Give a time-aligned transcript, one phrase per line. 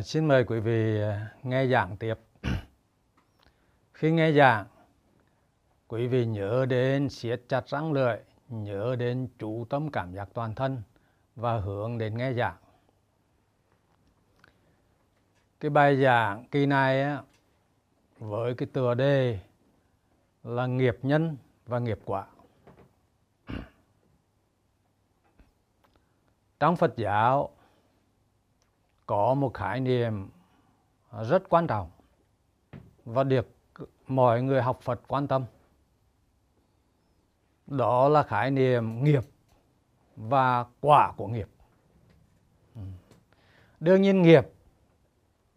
[0.00, 2.14] À, xin mời quý vị à, nghe giảng tiếp.
[3.94, 4.66] Khi nghe giảng,
[5.88, 8.16] quý vị nhớ đến siết chặt răng lưỡi,
[8.48, 10.82] nhớ đến chủ tâm cảm giác toàn thân
[11.36, 12.56] và hướng đến nghe giảng.
[15.60, 17.22] Cái bài giảng kỳ này á,
[18.18, 19.38] với cái tựa đề
[20.44, 21.36] là nghiệp nhân
[21.66, 22.26] và nghiệp quả.
[26.60, 27.50] Trong Phật giáo
[29.10, 30.28] có một khái niệm
[31.22, 31.90] rất quan trọng
[33.04, 33.48] và được
[34.06, 35.44] mọi người học Phật quan tâm.
[37.66, 39.24] Đó là khái niệm nghiệp
[40.16, 41.48] và quả của nghiệp.
[43.80, 44.46] Đương nhiên nghiệp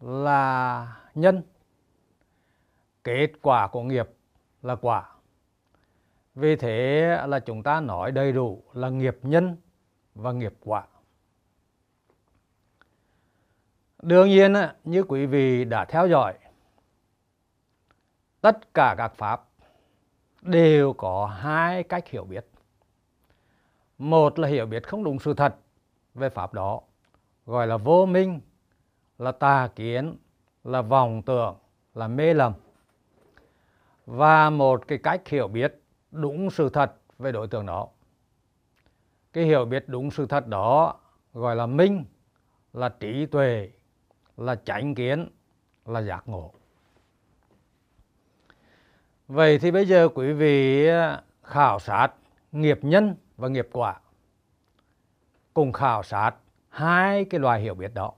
[0.00, 1.42] là nhân,
[3.04, 4.10] kết quả của nghiệp
[4.62, 5.14] là quả.
[6.34, 9.56] Vì thế là chúng ta nói đầy đủ là nghiệp nhân
[10.14, 10.86] và nghiệp quả.
[14.06, 14.52] Đương nhiên
[14.84, 16.34] như quý vị đã theo dõi,
[18.40, 19.44] tất cả các pháp
[20.42, 22.46] đều có hai cách hiểu biết.
[23.98, 25.56] Một là hiểu biết không đúng sự thật
[26.14, 26.80] về pháp đó,
[27.46, 28.40] gọi là vô minh,
[29.18, 30.16] là tà kiến,
[30.64, 31.56] là vòng tưởng,
[31.94, 32.52] là mê lầm.
[34.06, 37.88] Và một cái cách hiểu biết đúng sự thật về đối tượng đó.
[39.32, 40.96] Cái hiểu biết đúng sự thật đó
[41.32, 42.04] gọi là minh,
[42.72, 43.70] là trí tuệ,
[44.36, 45.28] là chánh kiến,
[45.84, 46.52] là giác ngộ.
[49.28, 52.08] Vậy thì bây giờ quý vị à, khảo sát
[52.52, 54.00] nghiệp nhân và nghiệp quả.
[55.54, 56.32] Cùng khảo sát
[56.68, 58.12] hai cái loài hiểu biết đó.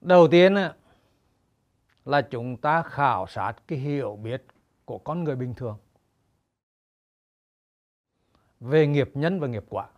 [0.00, 0.74] Đầu tiên à,
[2.04, 4.44] là chúng ta khảo sát cái hiểu biết
[4.84, 5.78] của con người bình thường
[8.60, 9.88] về nghiệp nhân và nghiệp quả.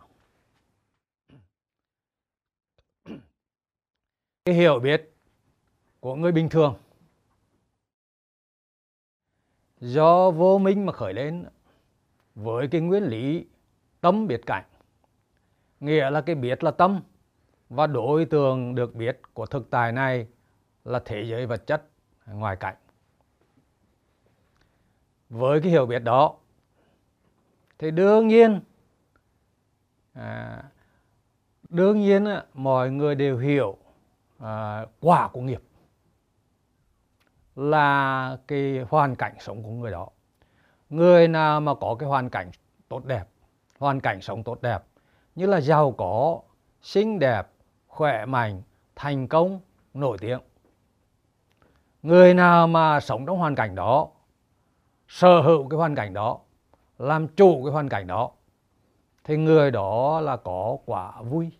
[4.45, 5.13] Cái hiểu biết
[5.99, 6.75] của người bình thường.
[9.79, 11.45] Do vô minh mà khởi lên
[12.35, 13.47] với cái nguyên lý
[14.01, 14.63] tâm biệt cảnh.
[15.79, 17.01] Nghĩa là cái biết là tâm
[17.69, 20.27] và đối tượng được biết của thực tại này
[20.83, 21.89] là thế giới vật chất
[22.25, 22.75] ngoài cảnh.
[25.29, 26.35] Với cái hiểu biết đó
[27.79, 28.61] thì đương nhiên
[30.13, 30.63] à,
[31.69, 33.77] đương nhiên mọi người đều hiểu
[34.43, 35.61] à, quả của nghiệp
[37.55, 40.07] là cái hoàn cảnh sống của người đó.
[40.89, 42.51] Người nào mà có cái hoàn cảnh
[42.89, 43.23] tốt đẹp
[43.79, 44.83] hoàn cảnh sống tốt đẹp
[45.35, 46.41] như là giàu có
[46.81, 47.47] xinh đẹp
[47.87, 48.61] khỏe mạnh
[48.95, 49.59] thành công
[49.93, 50.39] nổi tiếng.
[52.03, 54.07] Người nào mà sống trong hoàn cảnh đó
[55.07, 56.39] sở hữu cái hoàn cảnh đó
[56.97, 58.31] làm chủ cái hoàn cảnh đó
[59.23, 61.51] thì người đó là có quả vui.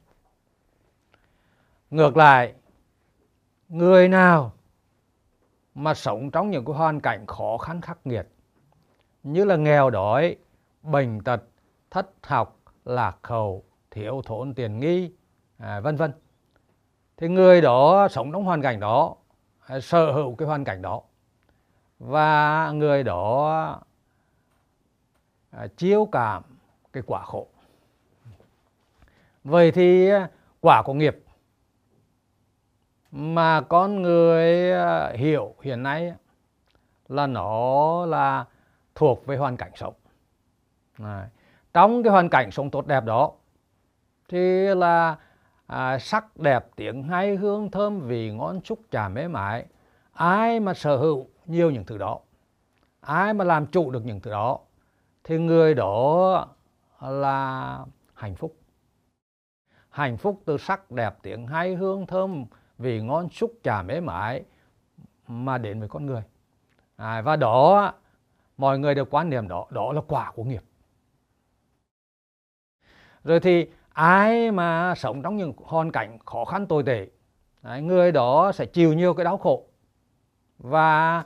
[1.92, 2.54] Ngược lại
[3.74, 4.52] người nào
[5.76, 8.28] mà sống trong những cái hoàn cảnh khó khăn khắc nghiệt
[9.24, 10.36] như là nghèo đói,
[10.84, 11.44] bệnh tật,
[11.92, 15.12] thất học, lạc hậu, thiếu thốn tiền nghi,
[15.58, 16.12] à, vân vân.
[17.18, 19.16] Thì người đó sống trong hoàn cảnh đó,
[19.66, 21.02] à, sở hữu cái hoàn cảnh đó
[22.00, 23.80] và người đó
[25.52, 26.44] à, chiêu cảm
[26.94, 27.48] cái quả khổ.
[29.44, 30.30] Vậy thì à,
[30.62, 31.24] quả của nghiệp
[33.16, 36.14] mà con người à, hiểu hiện nay
[37.08, 38.46] là nó là
[38.96, 39.94] thuộc về hoàn cảnh sống.
[40.98, 41.28] Đấy.
[41.74, 43.32] Trong cái hoàn cảnh sống tốt đẹp đó
[44.30, 45.18] thì là
[45.68, 49.66] à, sắc đẹp tiếng hay hương thơm vị ngon xúc trà mê mại
[50.14, 52.20] ai mà sở hữu nhiều những thứ đó
[53.02, 54.60] ai mà làm chủ được những thứ đó
[55.24, 56.48] thì người đó
[57.02, 57.80] là
[58.14, 58.56] hạnh phúc
[59.90, 62.46] hạnh phúc từ sắc đẹp tiếng hay hương thơm
[62.78, 64.44] vì ngon xúc trà mễ mãi
[65.28, 66.24] mà đến với con người.
[66.96, 67.94] À, và đó
[68.58, 70.64] mọi người đều quan niệm đó đó là quả của nghiệp.
[73.24, 77.08] Rồi thì ai mà sống trong những hoàn cảnh khó khăn tồi tệ
[77.62, 79.66] đấy, người đó sẽ chịu nhiều cái đau khổ.
[80.58, 81.24] Và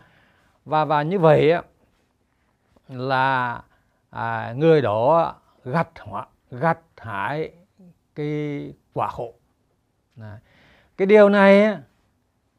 [0.66, 1.54] và và như vậy
[2.88, 3.64] là
[4.10, 5.90] à, người đó gặt
[6.52, 7.52] gặt hái
[8.16, 9.34] cái quả khổ.
[10.16, 10.40] Đấy
[10.98, 11.78] cái điều này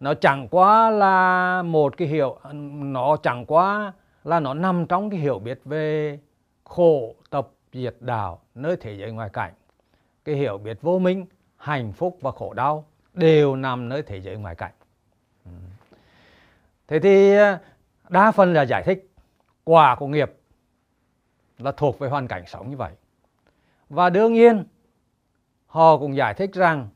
[0.01, 2.39] nó chẳng quá là một cái hiểu,
[2.73, 3.93] nó chẳng quá
[4.25, 6.19] là nó nằm trong cái hiểu biết về
[6.65, 9.53] khổ tập diệt đạo nơi thế giới ngoài cảnh.
[10.25, 11.27] Cái hiểu biết vô minh,
[11.57, 14.73] hạnh phúc và khổ đau đều nằm nơi thế giới ngoài cảnh.
[16.89, 17.61] Thế thì à,
[18.09, 19.11] đa phần là giải thích
[19.65, 20.33] quả của nghiệp
[21.59, 22.93] là thuộc về hoàn cảnh sống như vậy.
[23.89, 24.65] Và đương nhiên,
[25.67, 26.89] họ cũng giải thích rằng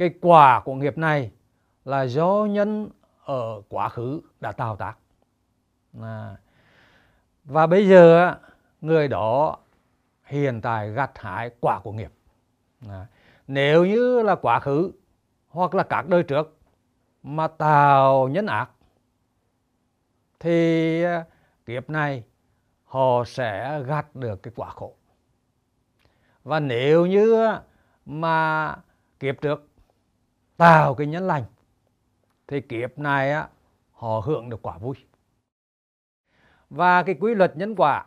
[0.00, 1.30] cái quả của nghiệp này
[1.84, 2.90] là do nhân
[3.24, 4.94] ở quá khứ đã tạo tác
[6.02, 6.36] à.
[7.44, 8.34] và bây giờ
[8.80, 9.58] người đó
[10.24, 12.12] hiện tại gặt hái quả của nghiệp
[12.88, 13.06] à.
[13.46, 14.92] nếu như là quá khứ
[15.48, 16.56] hoặc là các đời trước
[17.22, 18.70] mà tạo nhân ác,
[20.38, 21.24] thì à,
[21.66, 22.24] kiếp này
[22.84, 24.94] họ sẽ gặt được cái quả khổ
[26.44, 27.48] và nếu như
[28.06, 28.76] mà
[29.18, 29.69] kiếp trước
[30.60, 31.44] tạo cái nhân lành.
[32.46, 33.48] Thì kiếp này á,
[33.92, 34.94] họ hưởng được quả vui.
[36.70, 38.06] Và cái quy luật nhân quả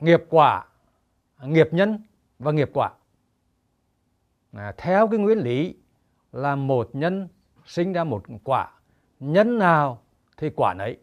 [0.00, 0.66] nghiệp quả
[1.42, 2.02] nghiệp nhân
[2.38, 2.92] và nghiệp quả.
[4.52, 5.76] À, theo cái nguyên lý
[6.32, 7.28] là một nhân
[7.66, 8.70] sinh ra một quả
[9.20, 10.02] nhân nào
[10.36, 10.98] thì quả nấy.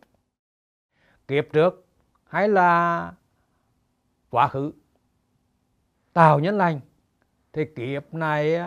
[1.27, 1.85] Kiếp trước
[2.25, 3.11] hay là
[4.29, 4.71] quá khứ.
[6.13, 6.79] Tạo nhân lành
[7.53, 8.59] thì kiếp này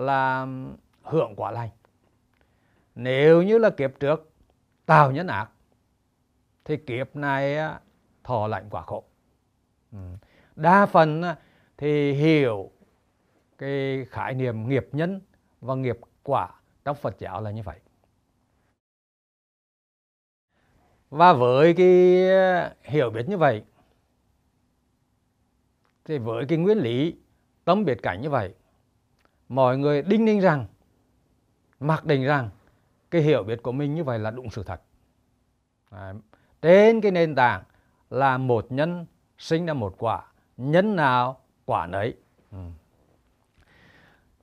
[0.00, 0.46] là
[1.02, 1.70] hưởng quả lành.
[2.94, 4.32] Nếu như là kiếp trước
[4.86, 5.50] tạo nhân ác
[6.64, 7.58] thì kiếp này
[8.24, 9.04] thọ lạnh quả khổ.
[9.92, 9.98] Ừ.
[10.56, 11.22] Đa phần
[11.76, 12.70] thì hiểu
[13.58, 15.20] cái khái niệm nghiệp nhân
[15.60, 16.48] và nghiệp quả
[16.84, 17.80] trong Phật giáo là như vậy.
[21.10, 21.86] Và với cái
[22.82, 23.64] hiểu biết như vậy,
[26.04, 27.16] thì với cái nguyên lý
[27.64, 28.54] tâm biệt cảnh như vậy
[29.50, 30.66] mọi người đinh ninh rằng,
[31.80, 32.50] mặc định rằng
[33.10, 34.80] cái hiểu biết của mình như vậy là đúng sự thật
[35.90, 36.14] Đấy.
[36.62, 37.62] trên cái nền tảng
[38.10, 39.06] là một nhân
[39.38, 40.22] sinh ra một quả,
[40.56, 42.14] nhân nào quả nấy
[42.52, 42.58] ừ.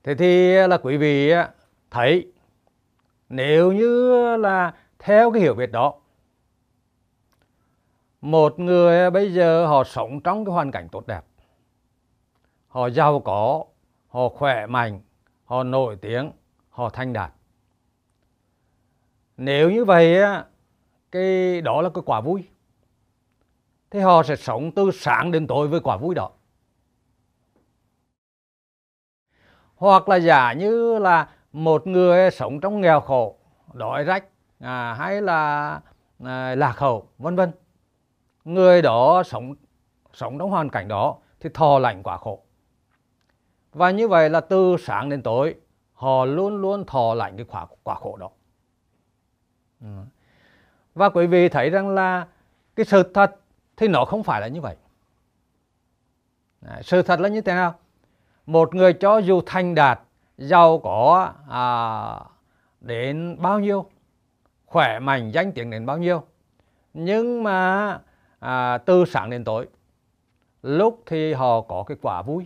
[0.03, 1.31] thế thì là quý vị
[1.91, 2.31] thấy,
[3.29, 5.93] nếu như là theo cái hiểu biết đó,
[8.21, 11.21] một người bây giờ họ sống trong cái hoàn cảnh tốt đẹp,
[12.67, 13.65] họ giàu có
[14.07, 15.01] họ khỏe mạnh
[15.45, 16.31] họ nổi tiếng
[16.69, 17.31] họ thanh đạt.
[19.37, 20.45] Nếu như vậy á
[21.11, 22.47] cái đó là cái quả vui.
[23.91, 26.31] Thì họ sẽ sống từ sáng đến tối với quả vui đó.
[29.75, 33.37] Hoặc là giả như là một người sống trong nghèo khổ
[33.73, 34.25] đói rách
[34.59, 35.81] à, hay là
[36.23, 37.51] à, lạc hậu vân vân.
[38.43, 39.55] Người đó sống
[40.13, 42.46] sống trong hoàn cảnh đó thì thò lạnh quả khổ
[43.77, 45.55] và như vậy là từ sáng đến tối
[45.93, 48.29] họ luôn luôn thò lạnh cái quả, quả khổ đó.
[49.81, 49.87] Ừ.
[50.95, 52.27] và quý vị thấy rằng là
[52.75, 53.35] cái sự thật
[53.77, 54.75] thì nó không phải là như vậy.
[56.81, 57.75] Sự thật là như thế nào?
[58.45, 59.99] Một người cho dù thành đạt
[60.37, 61.65] giàu có à,
[62.81, 63.85] đến bao nhiêu
[64.65, 66.23] khỏe mạnh danh tiếng đến bao nhiêu
[66.93, 67.99] nhưng mà
[68.39, 69.67] à, từ sáng đến tối
[70.61, 72.45] lúc thì họ có cái quả vui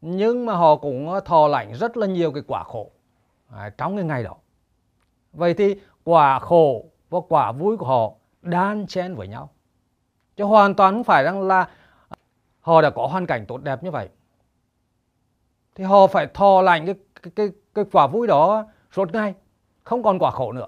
[0.00, 2.90] nhưng mà họ cũng ờ, thọ lãnh rất là nhiều cái quả khổ
[3.48, 4.34] à, trong cái ngày đó.
[5.32, 8.12] Vậy thì quả khổ và quả vui của họ
[8.42, 9.50] đan xen với nhau.
[10.36, 11.68] Chứ hoàn toàn không phải rằng là
[12.60, 14.08] họ đã có hoàn cảnh tốt đẹp như vậy.
[15.74, 19.34] Thì họ phải thọ lãnh cái, cái, cái, cái quả vui đó suốt ngày
[19.84, 20.66] không còn quả khổ nữa.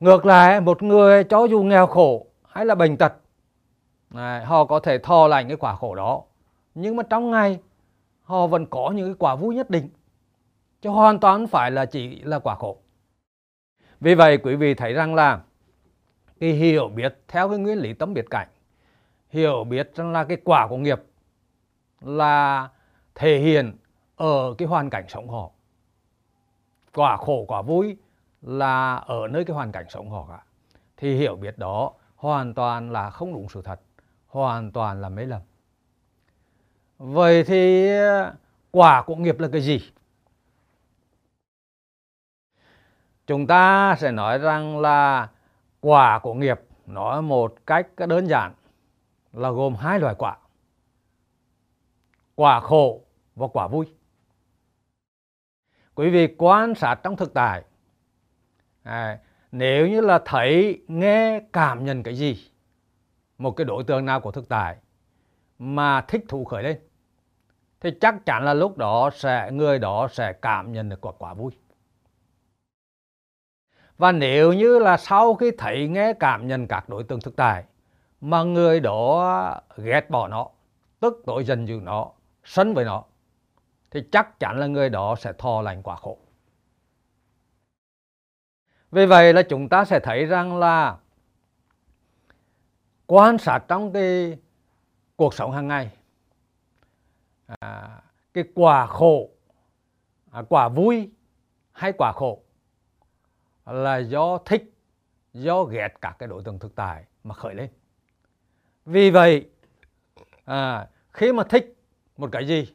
[0.00, 3.12] Ngược lại một người cho dù nghèo khổ hay là bệnh tật
[4.10, 6.22] này, họ có thể thọ lành cái quả khổ đó
[6.74, 7.60] nhưng mà trong ngày,
[8.22, 9.88] họ vẫn có những cái quả vui nhất định,
[10.82, 12.78] chứ hoàn toàn phải là chỉ là quả khổ.
[14.00, 15.42] Vì vậy, quý vị thấy rằng là
[16.40, 18.48] cái hiểu biết theo cái nguyên lý tâm biệt cảnh,
[19.28, 21.02] hiểu biết rằng là cái quả của nghiệp
[22.00, 22.68] là
[23.14, 23.76] thể hiện
[24.16, 25.50] ở cái hoàn cảnh sống họ.
[26.94, 27.96] Quả khổ, quả vui
[28.42, 30.44] là ở nơi cái hoàn cảnh sống họ cả.
[30.96, 33.80] Thì hiểu biết đó hoàn toàn là không đúng sự thật,
[34.26, 35.40] hoàn toàn là mấy lầm
[36.98, 38.34] vậy thì ờ,
[38.70, 39.80] quả của nghiệp là cái gì?
[43.26, 45.28] Chúng ta sẽ nói rằng là
[45.80, 48.54] quả của nghiệp nói một cách đơn giản
[49.32, 50.36] là gồm hai loại quả.
[52.34, 53.86] Quả khổ và quả vui.
[55.94, 57.62] Quý vị quan sát trong thực tại
[58.82, 59.18] à,
[59.52, 62.50] nếu như là thấy nghe cảm nhận cái gì
[63.38, 64.76] một cái đối tượng nào của thực tại
[65.58, 66.78] mà thích thú khởi lên,
[67.80, 71.34] thì chắc chắn là lúc đó sẽ, người đó sẽ cảm nhận được quả quả
[71.34, 71.52] vui.
[73.98, 77.64] Và nếu như là sau khi thấy nghe cảm nhận các đối tượng thực tại,
[78.20, 80.48] mà người đó ghét bỏ nó,
[81.00, 82.10] tức tội dần dữ nó,
[82.44, 83.04] sân với nó,
[83.90, 86.18] thì chắc chắn là người đó sẽ thò lành quả khổ.
[88.90, 90.96] Vì vậy là chúng ta sẽ thấy rằng là
[93.06, 94.38] quan sát trong cái
[95.16, 95.90] cuộc sống hàng ngày.
[97.46, 98.02] À,
[98.34, 99.30] cái quả khổ
[100.30, 101.10] à, quả vui
[101.72, 102.42] hay quả khổ
[103.66, 104.74] là do thích
[105.32, 107.70] do ghét các cái đối tượng thực tại mà khởi lên.
[108.84, 109.50] Vì vậy
[110.44, 111.76] à, khi mà thích
[112.16, 112.74] một cái gì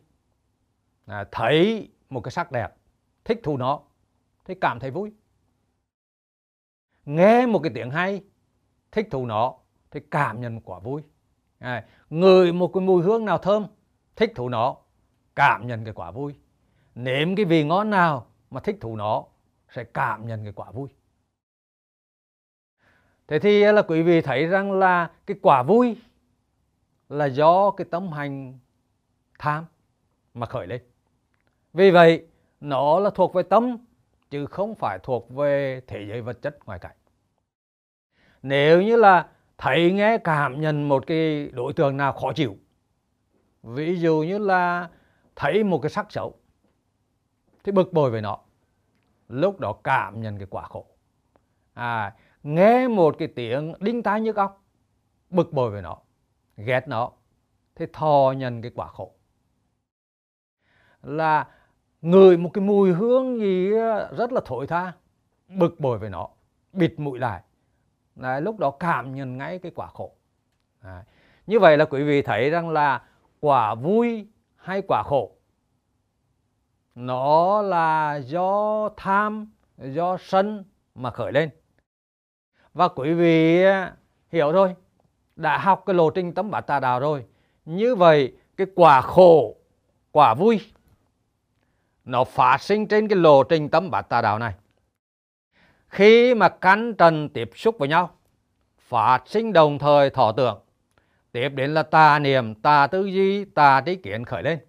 [1.05, 2.75] à, thấy một cái sắc đẹp
[3.25, 3.81] thích thú nó
[4.46, 5.13] thì cảm thấy vui.
[7.05, 8.24] Nghe một cái tiếng hay
[8.91, 9.55] thích thú nó
[9.91, 11.01] thì cảm nhận quả vui.
[11.60, 13.68] À, ngửi một cái mùi hương nào thơm,
[14.16, 14.75] thích thú nó,
[15.36, 16.36] cảm nhận cái quả vui.
[16.96, 19.25] Nếm cái vị ngon nào mà thích thú nó,
[19.70, 20.89] sẽ cảm nhận cái quả vui.
[23.28, 25.98] Thế thì là quý vị thấy rằng là cái quả vui
[27.10, 28.60] là do cái tâm hành
[29.39, 29.66] tham
[30.34, 30.82] mà khởi lên.
[31.74, 32.28] Vì vậy,
[32.60, 33.78] nó là thuộc về tâm,
[34.30, 36.96] chứ không phải thuộc về thế giới vật chất ngoài cảnh.
[38.44, 42.58] Nếu như là thấy nghe cảm nhận một cái đối tượng nào khó chịu.
[43.63, 44.89] Ví dụ như là
[45.36, 46.36] thấy một cái sắc xấu
[47.63, 48.38] thì bực bội với nó.
[49.30, 50.86] Lúc đó cảm nhận cái quả khổ.
[51.74, 54.63] À, nghe một cái tiếng đinh tai nhức óc
[55.30, 55.98] bực bội với nó
[56.58, 57.12] ghét nó
[57.75, 59.13] thì thò nhận cái quả khổ.
[61.01, 61.48] Là
[62.01, 63.70] ngửi một cái mùi hương gì
[64.18, 64.94] rất là thổi tha
[65.48, 66.28] bực bội với nó
[66.74, 67.42] bịt mũi lại.
[68.20, 70.12] Đấy, lúc đó cảm nhận ngay cái quả khổ.
[70.84, 71.04] Đấy.
[71.48, 73.02] như vậy là quý vị thấy rằng là
[73.40, 75.32] quả vui hay quả khổ?
[76.96, 80.64] Nó là do tham do sân
[80.96, 81.50] mà khởi lên.
[82.74, 83.94] Và quý vị à,
[84.32, 84.76] hiểu rồi.
[85.36, 87.26] Đã học cái lộ trình tấm bát tà đạo rồi.
[87.66, 89.56] Như vậy cái quả khổ
[90.12, 90.60] quả vui
[92.06, 94.54] nó phát sinh trên cái lộ trình tấm bát tà đạo này
[95.89, 98.10] khi mà căn trần tiếp xúc với nhau,
[98.77, 100.60] phát sinh đồng thời thọ tưởng.
[101.31, 104.60] Tiếp đến là tà niệm, tà tư duy, tà trí kiến khởi lên.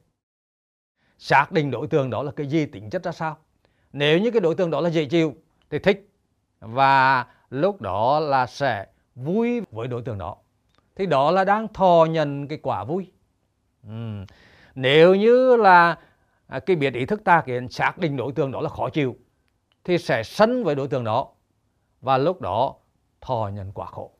[1.18, 3.36] Xác định đối tượng đó là cái gì, tính chất ra sao?
[3.92, 5.34] Nếu như cái đối tượng đó là dễ chịu,
[5.70, 6.08] thì thích.
[6.60, 10.36] Và lúc đó là sẽ vui với đối tượng đó.
[10.96, 13.10] Thì đó là đang thọ nhận cái quả vui.
[13.86, 14.24] Ừ.
[14.74, 15.98] nếu như là
[16.46, 19.16] à, cái biệt ý thức ta kiến xác định đối tượng đó là khó chịu
[19.84, 21.28] thì sẽ sân với đối tượng đó.
[22.00, 22.75] Và lúc đó
[23.20, 24.10] thọ nhận quả khổ.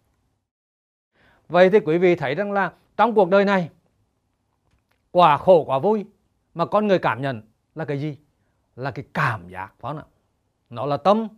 [1.49, 3.71] Vậy thì quý vị thấy rằng là trong cuộc đời này,
[5.11, 6.05] quả khổ, quả vui
[6.55, 7.43] mà con người cảm nhận
[7.75, 8.19] là cái gì?
[8.77, 10.05] Là cái cảm giác, phải không ạ?
[10.71, 11.29] Nó là tâm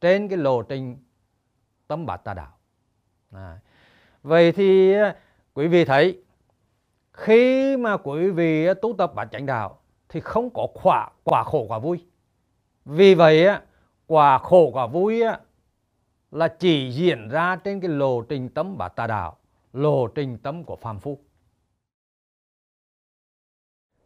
[0.00, 0.96] trên cái lộ trình
[1.86, 2.52] tâm bát tà đạo.
[3.32, 3.58] À.
[4.22, 5.16] vậy thì à,
[5.54, 6.22] quý vị thấy
[7.12, 11.44] khi mà quý vị à, tu tập bát chánh đạo thì không có quả quả
[11.44, 12.06] khổ, quả vui
[12.88, 13.46] vì vậy
[14.06, 15.22] quả khổ quả vui
[16.30, 19.38] là chỉ diễn ra trên cái lộ trình tâm bát tà đạo
[19.72, 21.18] lộ trình tâm của phàm phu.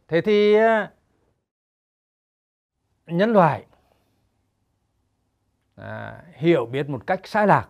[0.07, 0.55] Thế thì
[3.05, 3.65] nhân loại
[5.75, 7.69] à, hiểu biết một cách sai lạc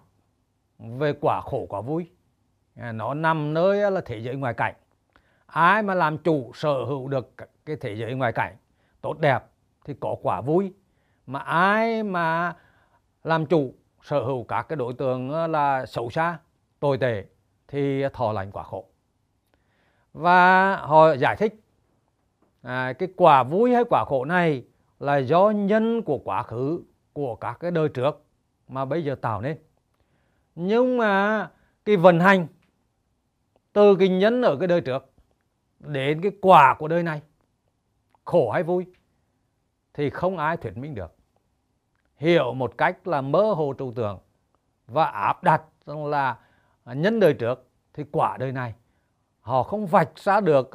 [0.77, 2.11] về quả khổ quả vui.
[2.75, 4.75] À, nó nằm nơi là thế giới ngoài cảnh.
[5.45, 7.33] Ai mà làm chủ sở hữu được
[7.65, 8.57] cái thế giới ngoài cảnh
[9.01, 9.39] tốt đẹp
[9.85, 10.73] thì có quả vui
[11.27, 12.55] mà ai mà
[13.23, 16.37] làm chủ sở hữu các cái đối tượng ờ, là xấu xa
[16.79, 17.25] tồi tệ
[17.67, 18.85] thì thọ lãnh quả khổ.
[20.13, 21.55] Và họ giải thích
[22.61, 24.63] à, cái quả vui hay quả khổ này
[24.99, 28.23] là do nhân của quá khứ của các cái đời trước
[28.67, 29.57] mà bây giờ tạo nên.
[30.55, 31.49] Nhưng mà
[31.85, 32.47] cái vận hành
[33.73, 35.11] từ cái nhân ở cái đời trước
[35.79, 37.21] đến cái quả của đời này
[38.25, 38.85] khổ hay vui
[39.93, 41.15] thì không ai thuyết minh được.
[42.17, 44.19] Hiểu một cách là mơ hồ trừu tượng
[44.87, 46.37] và áp đặt rằng là
[46.85, 48.73] nhân đời trước thì quả đời này,
[49.41, 50.69] họ không vạch ra được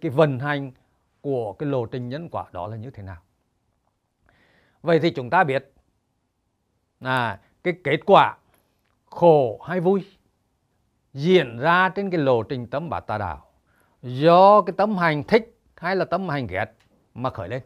[0.00, 0.72] cái vận hành
[1.20, 3.22] của cái lộ trình nhân quả đó là như thế nào.
[4.82, 5.72] Vậy thì chúng ta biết
[7.00, 8.36] là cái kết quả
[9.04, 10.06] khổ hay vui
[11.12, 13.46] diễn ra trên cái lộ trình tâm bát tà đạo
[14.02, 16.66] do cái tâm hành thích hay là tâm hành ghét
[17.14, 17.62] mà khởi lên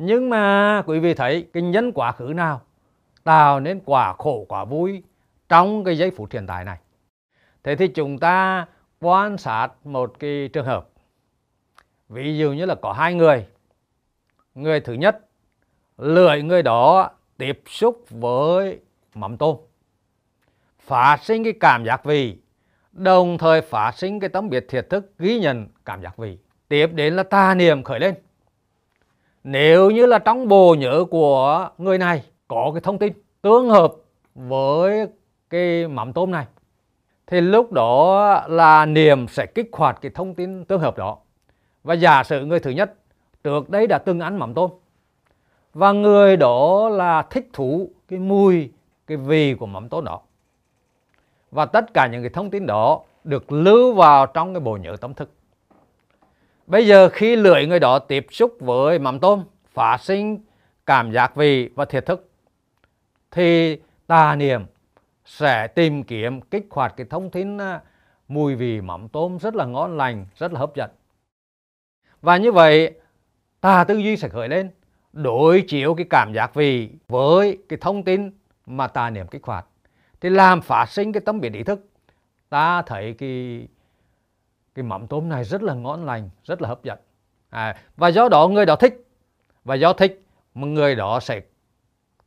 [0.00, 2.60] nhưng mà quý vị thấy cái nhân quả khứ nào?
[3.24, 5.02] Tạo nên quả khổ, quả vui
[5.48, 6.78] trong cái giây phút hiện tại này.
[7.62, 8.66] Thế thì chúng ta
[9.00, 10.88] quan sát một cái trường hợp.
[12.08, 13.46] Ví dụ như là có hai người.
[14.54, 15.26] Người thứ nhất
[15.98, 18.80] lưỡi người đó tiếp xúc với
[19.14, 19.56] mắm tôm.
[20.80, 22.38] Phát sinh cái cảm giác vị,
[22.92, 26.38] đồng thời phát sinh cái tấm biệt thiệt thức ghi nhận cảm giác vị.
[26.68, 28.14] Tiếp đến là ta niệm khởi lên
[29.50, 33.12] nếu như là trong bộ nhớ của người này có cái thông tin
[33.42, 33.94] tương hợp
[34.34, 35.06] với
[35.50, 36.46] cái mắm tôm này,
[37.26, 41.18] thì lúc đó là niềm sẽ kích hoạt cái thông tin tương hợp đó.
[41.84, 42.94] Và giả sử người thứ nhất,
[43.44, 44.70] trước đây đã từng ăn mắm tôm,
[45.74, 48.70] và người đó là thích thú cái mùi,
[49.06, 50.20] cái vị của mắm tôm đó.
[51.50, 54.96] Và tất cả những cái thông tin đó được lưu vào trong cái bộ nhớ
[55.00, 55.30] tâm thức
[56.68, 60.38] bây giờ khi lưỡi người đó tiếp xúc với mắm tôm phát sinh
[60.86, 62.30] cảm giác vị và thiệt thức
[63.30, 64.66] thì tà niệm
[65.24, 67.80] sẽ tìm kiếm kích hoạt cái thông tin à,
[68.28, 70.90] mùi vị mắm tôm rất là ngon lành, rất là hấp dẫn.
[72.22, 72.94] Và như vậy,
[73.60, 74.70] tà tư duy sẽ khởi lên,
[75.12, 78.30] đối chiếu cái cảm giác vị với cái thông tin
[78.66, 79.66] mà tà niệm kích hoạt.
[80.20, 81.88] Thì làm phát sinh cái tâm biển ý thức.
[82.48, 83.66] Ta thấy cái
[84.78, 86.98] cái mắm tôm này rất là ngon lành, rất là hấp dẫn.
[87.50, 89.04] À, và do đó người đó thích.
[89.64, 90.22] Và do thích,
[90.54, 91.40] mà người đó sẽ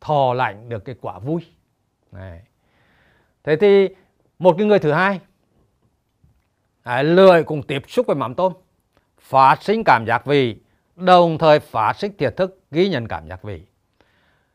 [0.00, 1.40] thò lạnh được cái quả vui.
[2.12, 2.42] Này.
[3.44, 3.88] Thế thì
[4.38, 5.20] một cái người thứ hai
[6.82, 8.52] à, lười cùng tiếp xúc với mắm tôm
[9.18, 10.56] phát sinh cảm giác vị
[10.96, 13.62] đồng thời phát sinh thiệt thức ghi nhận cảm giác vị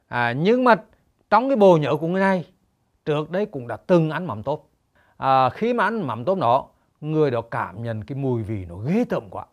[0.07, 0.75] à, nhưng mà
[1.29, 2.45] trong cái bộ nhớ của người này
[3.05, 4.59] trước đây cũng đã từng ăn mắm tôm
[5.17, 6.69] à, khi mà ăn mắm tôm đó
[7.01, 9.45] người đó cảm nhận cái mùi vị nó ghê tởm quá.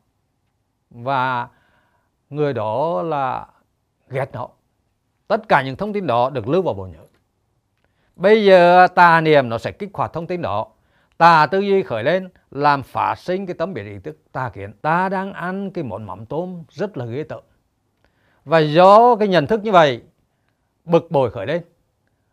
[0.91, 1.49] Và
[2.31, 3.47] người đó là
[4.09, 4.49] ghét nó.
[5.29, 7.05] Tất cả những thông tin đó được lưu vào bộ nhớ.
[8.17, 10.67] Bây giờ tà niệm nó sẽ kích hoạt thông tin đó.
[11.17, 14.73] Tà tư duy khởi lên, làm phát sinh cái tấm biển ý thức ta kiến.
[14.83, 17.43] Ta đang ăn cái món mắm tôm rất là ghê tởm.
[18.45, 20.03] Và do cái nhận thức như vậy,
[20.85, 21.65] bực bội khởi lên.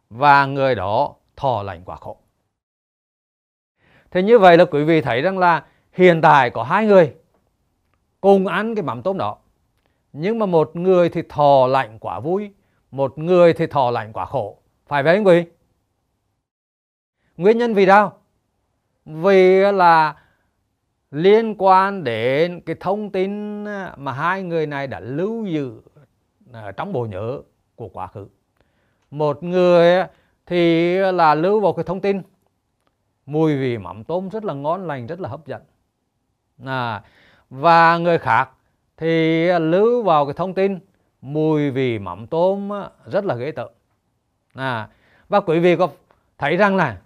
[0.10, 2.18] Và người đó thò lạnh quả khổ
[4.12, 7.14] thế như vậy là quý vị thấy rằng là hiện tại có hai người
[8.22, 9.38] cùng ăn cái mắm tôm đó.
[10.14, 12.52] Nhưng mà một người thì thò lạnh quả vui,
[12.92, 14.58] một người thì thò lạnh quả khổ.
[14.88, 15.46] Phải vậy không quý
[17.38, 18.14] nguyên nhân vì sao?
[19.06, 20.16] Vì là
[21.12, 23.64] liên quan đến cái thông tin
[23.98, 25.82] mà hai người này đã lưu giữ
[26.78, 27.42] trong bộ nhớ
[27.76, 28.28] của quá khứ.
[29.12, 30.04] Một người
[30.46, 32.22] thì là lưu vào cái thông tin
[33.32, 35.62] mùi vị mắm tôm rất là ngon lành rất là hấp dẫn.
[36.66, 37.04] À,
[37.50, 38.50] và người khác
[38.98, 40.80] thì lưu vào cái thông tin
[41.22, 42.70] mùi vị mắm tôm
[43.06, 43.70] rất là ghê tởm.
[44.54, 44.90] À,
[45.30, 45.90] và quý vị có
[46.38, 47.02] thấy rằng là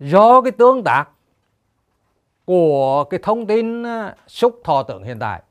[0.00, 1.08] do cái tương tác
[2.44, 3.84] của cái thông tin
[4.26, 5.42] xúc thọ tưởng hiện tại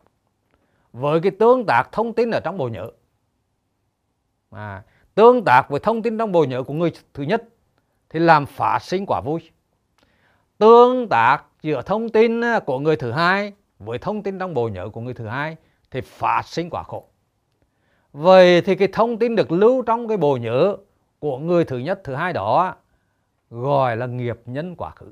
[0.93, 2.89] với cái tương tác thông tin ở trong bộ nhớ.
[4.52, 4.84] À,
[5.15, 7.43] tương tác với thông tin trong bộ nhớ của người thứ nhất
[8.10, 9.52] thì làm phát sinh quả vui
[10.57, 14.67] tương tác giữa thông tin ờ, của người thứ hai với thông tin trong bộ
[14.67, 15.55] nhớ của người thứ hai
[15.91, 17.05] thì phát sinh quả khổ.
[18.13, 20.77] Vậy thì cái thông tin được lưu trong cái bộ nhớ
[21.19, 22.75] của người thứ nhất, thứ hai đó,
[23.49, 25.05] gọi là nghiệp nhân quá khứ.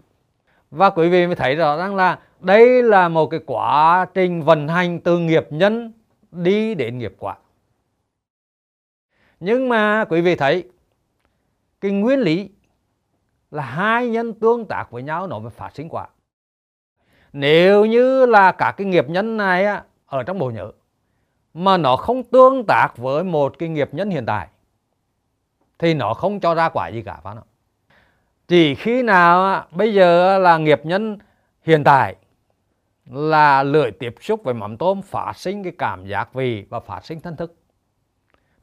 [0.72, 4.68] Và quý vị mới thấy rõ ràng là đây là một cái quá trình vận
[4.68, 5.94] hành từ nghiệp nhân
[6.32, 7.36] đi đến nghiệp quả.
[9.40, 10.64] Nhưng mà quý vị thấy,
[11.82, 12.50] cái nguyên lý
[13.52, 16.08] là hai nhân tương tác với nhau nó mới phát sinh quả
[17.34, 20.72] nếu như là cả cái nghiệp nhân này á, ở trong bộ nhớ
[21.54, 24.48] mà nó không tương tác với một cái nghiệp nhân hiện tại
[25.80, 27.48] thì nó không cho ra quả gì cả phải không?
[28.48, 31.18] chỉ khi nào bây giờ là nghiệp nhân
[31.62, 32.16] hiện tại
[33.06, 37.06] là lưỡi tiếp xúc với mắm tôm phát sinh cái cảm giác vị và phát
[37.06, 37.56] sinh thân thức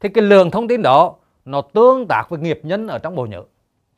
[0.00, 1.14] thì cái lượng thông tin đó
[1.44, 3.42] nó tương tác với nghiệp nhân ở trong bộ nhớ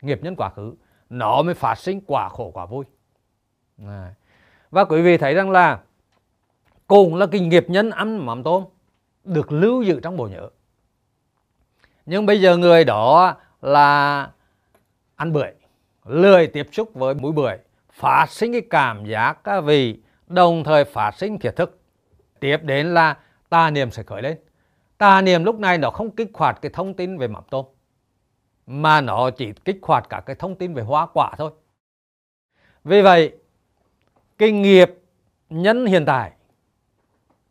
[0.04, 0.74] nghiệp nhân quá khứ,
[1.10, 2.84] nó mới phát sinh quả khổ quả vui.
[4.70, 5.80] Và quý vị thấy rằng là
[6.86, 8.64] cùng là cái nghiệp nhân ăn mắm tôm
[9.24, 10.48] được lưu giữ trong bộ nhớ.
[12.06, 14.30] Nhưng bây giờ người đó là
[15.16, 15.52] ăn bưởi,
[16.04, 17.58] lười tiếp xúc với mũi bưởi,
[17.92, 21.80] phát sinh cái cảm giác vì đồng thời phát sinh thiệt thức.
[22.40, 23.16] Tiếp đến là
[23.48, 24.38] tà niệm sẽ khởi lên.
[24.98, 27.64] Tà niệm lúc này nó không kích hoạt cái thông tin về mắm tôm
[28.66, 31.50] mà nó chỉ kích hoạt cả cái thông tin về hoa quả thôi.
[32.84, 33.32] Vì vậy,
[34.38, 34.90] cái nghiệp
[35.50, 36.32] nhân hiện tại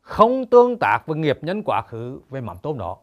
[0.02, 2.98] không tương tác với nghiệp nhân quá khứ về mắm tôm đó.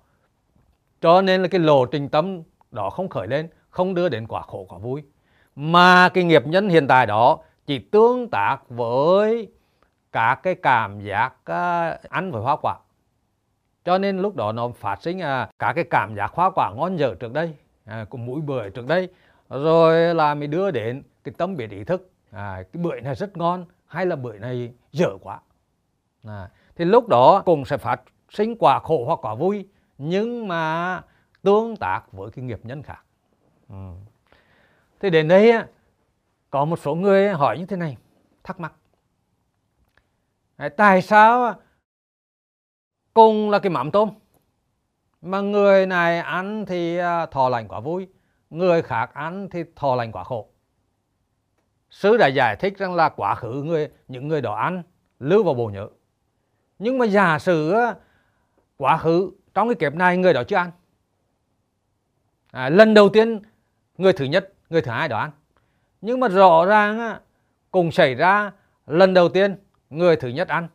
[1.00, 4.42] Cho nên là cái lộ trình tâm đó không khởi lên, không đưa đến quả
[4.42, 5.02] khổ quả vui.
[5.56, 9.48] Mà cái nghiệp nhân hiện tại đó chỉ tương tác với
[10.12, 12.78] cả cái cảm giác à, ăn với hoa quả.
[13.84, 16.98] Cho nên lúc đó nó phát sinh à, cả cái cảm giác hoa quả ngon
[16.98, 17.54] dở trước đây
[17.90, 19.08] à, của mũi bưởi trước đây.
[19.48, 22.10] Rồi là mình đưa đến cái tâm biệt ý thức.
[22.30, 25.40] À, cái bưởi này rất ngon hay là bưởi này dở quá.
[26.24, 28.00] À, thì lúc đó cùng sẽ phát
[28.30, 31.02] sinh quả khổ hoặc quả vui nhưng mà
[31.42, 33.04] tương tác với cái nghiệp nhân khác.
[33.68, 33.92] Ừ.
[35.00, 35.52] Thì đến đây
[36.50, 37.96] có một số người hỏi như thế này,
[38.44, 38.72] thắc mắc.
[40.56, 41.54] À, tại sao
[43.14, 44.10] cùng là cái mắm tôm?
[45.22, 48.08] Mà người này ăn thì à, thọ lành quá vui
[48.50, 50.48] người khác ăn thì thọ lành quá khổ.
[51.90, 54.82] Sư đã giải thích rằng là quá khứ người những người đó ăn
[55.18, 55.88] lưu vào bộ nhớ.
[56.78, 57.94] Nhưng mà giả sử à,
[58.76, 60.70] quá khứ trong cái kiếp này người đó chưa ăn.
[62.50, 63.42] À, lần đầu tiên
[63.98, 65.30] người thứ nhất người thứ hai đó ăn.
[66.00, 67.20] Nhưng mà rõ ràng à,
[67.70, 68.52] cùng xảy ra
[68.86, 69.56] lần đầu tiên
[69.90, 70.68] người thứ nhất ăn.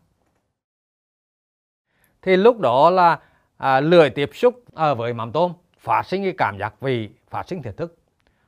[2.22, 3.20] Thì lúc đó là
[3.58, 7.48] à, lưỡi tiếp xúc à, với mắm tôm phát sinh cái cảm giác vị phát
[7.48, 7.98] sinh thể thức.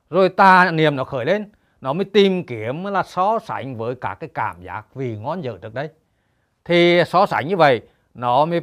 [0.09, 1.49] Rồi tà niệm nó khởi lên
[1.81, 5.57] nó mới tìm kiếm là so sánh với cả cái cảm giác vị ngon dở
[5.61, 5.89] trước đấy
[6.65, 7.81] thì so sánh như vậy
[8.13, 8.61] nó mới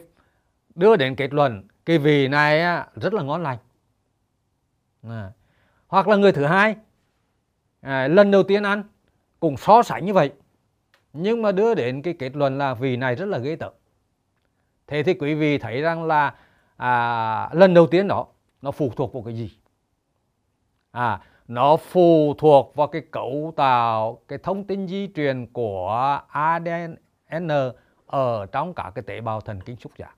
[0.74, 3.58] đưa đến kết luận cái vị này rất là ngon lành.
[5.08, 5.30] À.
[5.86, 6.76] hoặc là người thứ hai
[7.80, 8.82] à, lần đầu tiên ăn
[9.40, 10.32] cũng so sánh như vậy
[11.12, 13.72] nhưng mà đưa đến cái kết luận là vị này rất là ghê tởm
[14.86, 16.34] thế thì quý vị thấy rằng là
[16.76, 18.26] à, lần đầu tiên đó
[18.62, 19.50] nó phụ thuộc vào cái gì?
[20.90, 27.50] À nó phụ thuộc vào cái cấu tạo cái thông tin di truyền của ADN
[28.06, 30.16] ở trong cả cái tế bào thần kinh xúc giác.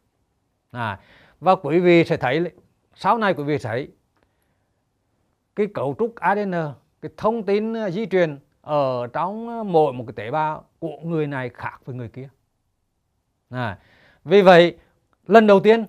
[0.71, 1.01] À,
[1.41, 2.51] và quý vị sẽ thấy
[2.95, 3.89] sau này quý vị sẽ thấy
[5.57, 6.53] cái cấu trúc ADN
[7.03, 11.51] cái thông tin di truyền ở trong mỗi một cái tế bào của người này
[11.55, 12.29] khác với người kia.
[13.51, 13.79] À,
[14.27, 14.77] vì vậy
[15.27, 15.85] lần đầu tiên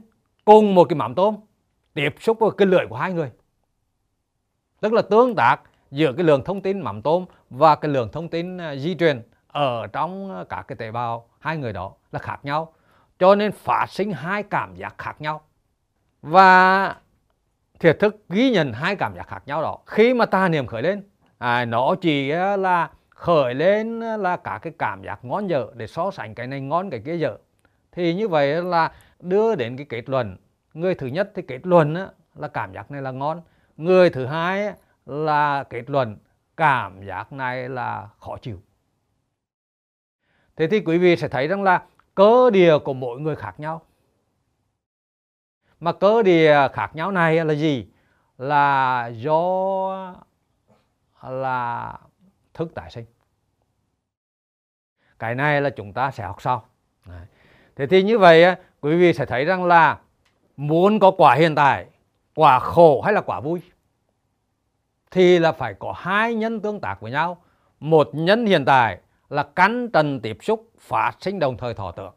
[0.45, 1.35] cùng một cái mắm tôm
[1.93, 3.31] tiếp xúc với cái lưỡi của hai người.
[4.81, 8.29] Tức là tương tác giữa cái lượng thông tin mắm tôm và cái lượng thông
[8.29, 12.19] tin à, di truyền ở trong à, các cái tế bào hai người đó là
[12.19, 12.73] khác nhau.
[13.19, 15.41] Cho nên phát sinh hai cảm giác khác nhau.
[16.21, 16.95] Và
[17.79, 19.79] thiệt thức ghi nhận hai cảm giác khác nhau đó.
[19.85, 21.03] Khi mà ta niệm khởi lên
[21.37, 25.87] à, nó chỉ à, là khởi lên là cả cái cảm giác ngon dở để
[25.87, 27.37] so sánh cái này ngon cái kia dở
[27.97, 30.37] thì như vậy là đưa đến cái kết luận.
[30.73, 33.41] Người thứ nhất thì kết luận là cảm giác này là ngon.
[33.77, 34.73] Người thứ hai
[35.05, 36.17] là kết luận
[36.57, 38.61] cảm giác này là khó chịu.
[40.55, 43.81] Thế thì quý vị sẽ thấy rằng là cơ địa của mỗi người khác nhau.
[45.79, 47.87] Mà cơ địa khác nhau này là gì?
[48.37, 50.15] Là do
[51.23, 51.97] là
[52.53, 53.05] thức tại sinh.
[55.19, 56.65] Cái này là chúng ta sẽ học sau
[57.77, 59.99] thế thì như vậy quý vị sẽ thấy rằng là
[60.57, 61.85] muốn có quả hiện tại
[62.35, 63.61] quả khổ hay là quả vui
[65.11, 67.41] thì là phải có hai nhân tương tác với nhau.
[67.79, 72.13] Một nhân hiện tại là cắn trần tiếp xúc phát sinh đồng thời thọ tưởng.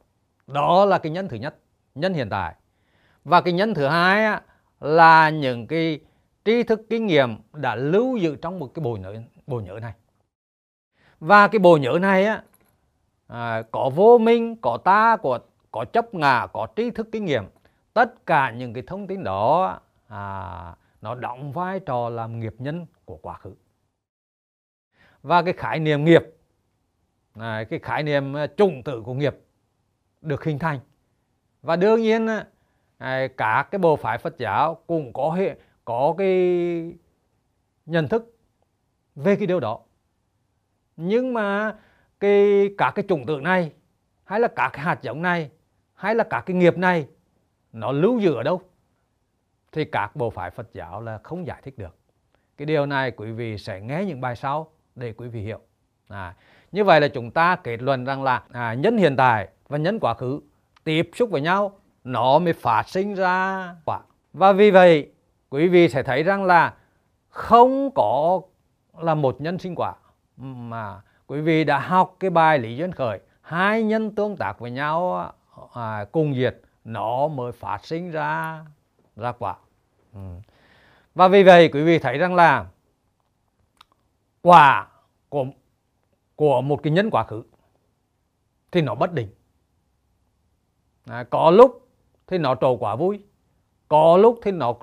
[0.46, 1.57] Đó là cái nhân thứ nhất
[1.94, 2.55] nhân hiện tại.
[3.25, 4.40] Và cái nhân thứ hai
[4.81, 6.01] là những cái
[6.44, 9.14] tri thức kinh nghiệm đã lưu giữ trong một cái bộ nhớ
[9.46, 9.92] bộ nhớ này.
[11.20, 12.42] Và cái bộ nhớ này á
[13.27, 15.38] à, có vô minh có ta có
[15.70, 17.44] có chấp ngã có tri thức kinh nghiệm
[17.92, 22.87] tất cả những cái thông tin đó à, nó đóng vai trò làm nghiệp nhân
[23.04, 23.54] của quá khứ.
[25.22, 26.22] Và cái khái niệm nghiệp
[27.35, 29.37] à, cái khái niệm à, chủng tử của nghiệp
[30.20, 30.80] được hình thành.
[31.62, 32.46] Và đương nhiên à,
[32.98, 36.94] à, cả cái bộ phái Phật giáo cũng có hệ có cái
[37.87, 38.37] nhận thức
[39.14, 39.80] về cái điều đó.
[40.96, 41.76] Nhưng mà
[42.20, 43.72] cái cả cái chủng tử này
[44.24, 45.50] hay là cả cái hạt giống này
[46.01, 47.07] hay là các cái nghiệp này
[47.73, 48.61] nó lưu giữ ở đâu?
[49.73, 51.97] Thì các bộ phái Phật giáo là không giải thích được.
[52.57, 55.61] Cái điều này quý vị sẽ nghe những bài sau để quý vị hiểu.
[56.09, 56.35] À,
[56.73, 59.99] như vậy là chúng ta kết luận rằng là à, nhân hiện tại và nhân
[60.01, 60.41] quá khứ
[60.85, 64.01] tiếp xúc với nhau nó mới phát sinh ra quả.
[64.33, 65.13] Và vì vậy
[65.51, 66.75] quý vị sẽ thấy rằng là
[67.29, 68.41] không có
[68.99, 69.95] là một nhân sinh quả
[70.37, 74.71] mà quý vị đã học cái bài lý duyên khởi hai nhân tương tác với
[74.71, 75.33] nhau
[75.72, 78.64] à, cùng diệt nó mới phát sinh ra
[79.16, 79.56] ra quả.
[80.14, 80.20] Ừ.
[81.14, 82.66] và vì vậy quý vị thấy rằng là
[84.42, 84.88] quả
[85.28, 85.46] của
[86.37, 87.42] của một cái nhân quá khứ
[88.72, 89.28] thì nó bất định.
[91.06, 91.88] À, có lúc
[92.26, 93.22] thì nó trổ quả vui
[93.88, 94.74] có lúc thì nó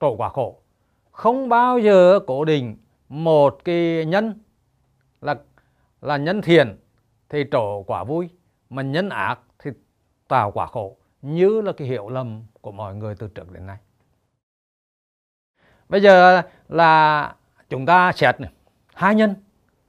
[0.00, 0.60] trổ quả khổ.
[1.12, 2.76] Không bao giờ cố định
[3.08, 4.40] một cái nhân
[5.20, 5.34] là
[6.00, 6.76] là nhân thiện
[7.28, 8.28] thì trổ quả vui
[8.70, 9.38] mà nhân ác
[10.34, 13.76] tạo quả khổ như là cái hiểu lầm của mọi người từ trước đến nay.
[15.88, 17.34] Bây giờ là
[17.68, 18.50] chúng ta xét này,
[18.94, 19.34] hai nhân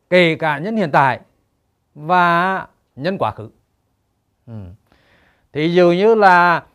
[0.09, 1.19] kể cả nhân hiện tại
[1.95, 3.49] và nhân quá khứ.
[4.47, 4.53] Ừ.
[5.53, 6.65] thì dường như là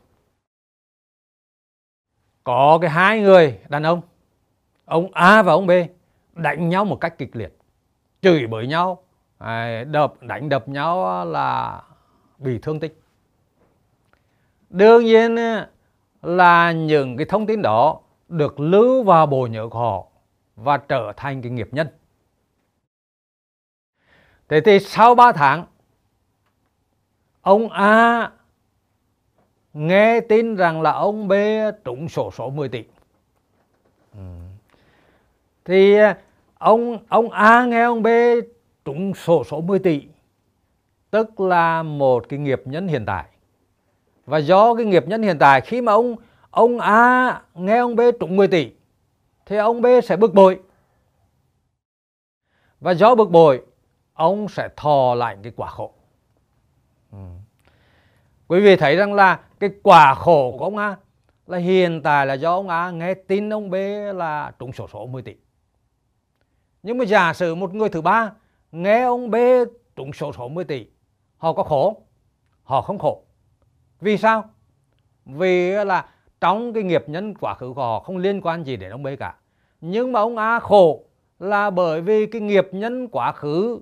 [2.44, 4.00] có cái hai người đàn ông
[4.84, 5.70] ông A và ông B
[6.32, 7.58] đánh nhau một cách kịch liệt
[8.20, 9.02] chửi bới nhau
[9.38, 11.82] à, đập đánh đập nhau là
[12.38, 12.99] bị thương tích
[14.70, 15.36] đương nhiên
[16.22, 20.06] là những cái thông tin đó được lưu vào bộ nhớ của họ
[20.56, 21.88] và trở thành cái nghiệp nhân.
[24.48, 25.64] Thế thì sau 3 tháng,
[27.42, 28.30] ông A
[29.72, 31.32] nghe tin rằng là ông B
[31.84, 32.84] trúng sổ số 10 tỷ.
[34.14, 34.20] Ừ.
[35.64, 36.18] thì à,
[36.58, 38.06] ông ông A nghe ông B
[38.84, 40.02] trúng sổ số 10 tỷ,
[41.10, 43.24] tức là một cái nghiệp nhân hiện tại
[44.30, 46.16] và do cái nghiệp nhân hiện tại, khi mà ông
[46.50, 48.70] ông A nghe ông B trúng 10 tỷ,
[49.46, 50.60] thì ông B sẽ bực bội.
[52.80, 53.62] Và do bực bội,
[54.12, 55.92] ông sẽ thò lại cái quả khổ.
[57.12, 57.18] Ừ.
[58.48, 60.96] quý vị thấy rằng là cái quả khổ của ông A
[61.46, 63.74] là hiện tại là do ông A nghe tin ông B
[64.14, 65.34] là trúng sổ số 10 tỷ.
[66.82, 68.32] Nhưng mà giả sử một người thứ ba
[68.72, 69.34] nghe ông B
[69.96, 70.86] trúng sổ số 10 tỷ,
[71.36, 72.02] họ có khổ?
[72.62, 73.22] Họ không khổ
[74.00, 74.50] vì sao?
[75.24, 76.08] Vì là
[76.40, 79.06] trong cái nghiệp nhân quá khứ của họ không liên quan gì đến ông B
[79.18, 79.34] cả.
[79.80, 81.04] Nhưng mà ông A khổ
[81.38, 83.80] là bởi vì cái nghiệp nhân quá khứ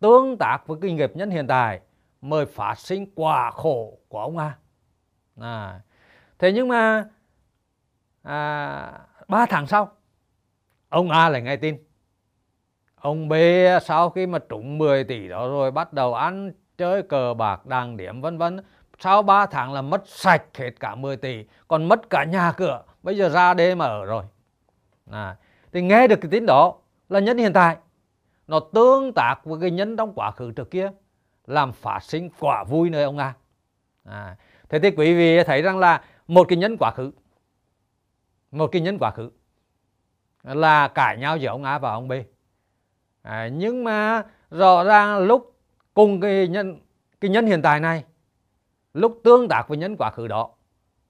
[0.00, 1.80] tương tác với cái nghiệp nhân hiện tại
[2.20, 4.56] mới phát sinh quả khổ của ông A.
[5.40, 5.80] À,
[6.38, 7.04] thế nhưng mà
[8.22, 8.92] à,
[9.28, 9.90] 3 tháng sau
[10.88, 11.76] ông A lại nghe tin.
[12.94, 13.34] Ông B
[13.82, 17.96] sau khi mà trúng 10 tỷ đó rồi bắt đầu ăn chơi cờ bạc đàng
[17.96, 18.60] điểm vân vân
[19.02, 22.82] sau 3 tháng là mất sạch hết cả 10 tỷ còn mất cả nhà cửa.
[23.02, 24.24] Bây giờ ra đây mà ở rồi.
[25.10, 25.36] À,
[25.72, 26.74] thì nghe được cái tin đó
[27.08, 27.76] là nhân hiện tại.
[28.46, 30.90] Nó tương tác với cái nhân trong quá khứ trước kia
[31.46, 33.34] làm phát sinh quả vui nơi ông nga.
[34.04, 34.36] à,
[34.68, 37.12] thế thì quý vị thấy rằng là một cái nhân quá khứ
[38.50, 39.30] một cái nhân quá khứ
[40.42, 42.12] là cãi nhau giữa ông A và ông B.
[43.22, 45.56] À, nhưng mà rõ ràng lúc
[45.94, 46.80] cùng cái nhân
[47.20, 48.04] cái nhân hiện tại này
[48.94, 50.48] lúc tương tác với nhân quá khứ đó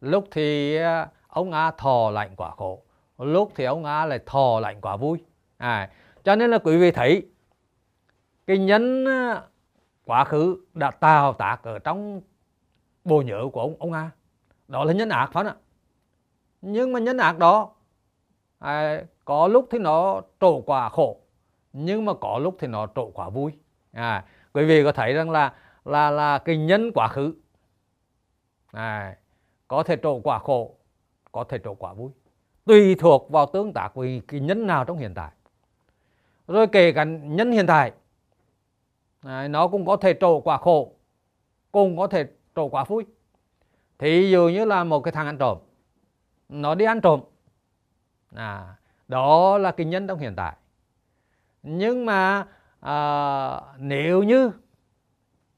[0.01, 2.83] lúc thì à, ông A thò lạnh quả khổ
[3.19, 5.19] lúc thì ông A lại thò lạnh quả vui.
[5.57, 5.91] À,
[6.25, 7.27] cho nên là quý vị thấy
[8.47, 9.43] cái nhân à,
[10.05, 12.21] quá khứ đã tạo tác ở trong
[13.05, 14.11] bộ nhớ của ông ông A.
[14.69, 15.57] Đó là nhân ác phải không ạ?
[16.63, 17.71] Nhưng mà nhân ác đó
[18.59, 21.21] à, có lúc thì nó trổ quả khổ
[21.73, 23.53] nhưng mà có lúc thì nó trổ quả vui.
[23.93, 25.53] À, quý vị có thấy rằng là
[25.85, 27.35] là là cái nhân quá khứ
[28.73, 29.17] này,
[29.69, 30.75] có thể trổ quả khổ
[31.33, 32.11] có thể trổ quả vui.
[32.65, 35.31] Tùy thuộc vào tương tác với cái nhân nào trong hiện tại.
[36.49, 37.93] Rồi kể cả nhân hiện tại
[39.23, 40.93] này, nó cũng có thể trổ quả khổ
[41.73, 43.07] cũng có thể trổ quả vui.
[43.99, 45.59] Thì dụ như là một cái thằng ăn trộm
[46.49, 47.21] nó đi ăn trộm.
[48.35, 48.77] À,
[49.09, 50.57] đó là cái nhân trong hiện tại.
[51.63, 52.47] Nhưng mà
[52.81, 54.51] à, nếu như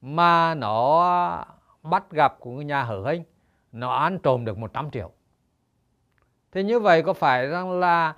[0.01, 1.45] mà nó
[1.85, 3.21] bắt gặp của nhà hở hênh
[3.71, 5.11] nó ăn trộm được 100 triệu.
[6.51, 8.13] Thì như vậy có phải rằng là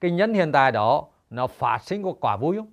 [0.00, 2.70] cái nhân hiện tại đó nó phát sinh một quả vui không?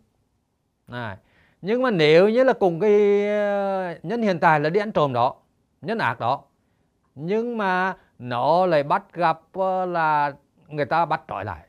[0.88, 1.18] Này.
[1.62, 5.14] nhưng mà nếu như là cùng cái ờ, nhân hiện tại là đi ăn trộm
[5.14, 5.36] đó,
[5.82, 6.44] nhân ác đó,
[7.16, 10.34] nhưng mà nó lại bắt gặp ờ, là
[10.68, 11.68] người ta bắt trói lại,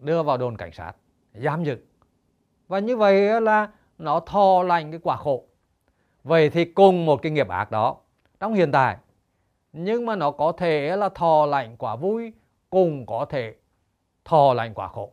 [0.00, 0.92] đưa vào đồn cảnh sát,
[1.32, 1.76] giam giữ.
[2.68, 5.44] Và như vậy là nó thò lành cái quả khổ.
[6.24, 7.96] Vậy thì cùng một cái nghiệp ác đó
[8.40, 8.96] trong hiện tại.
[9.72, 12.32] Nhưng mà nó có thể là thò lạnh quả vui
[12.70, 13.54] cùng có thể
[14.24, 15.12] thò lạnh quả khổ.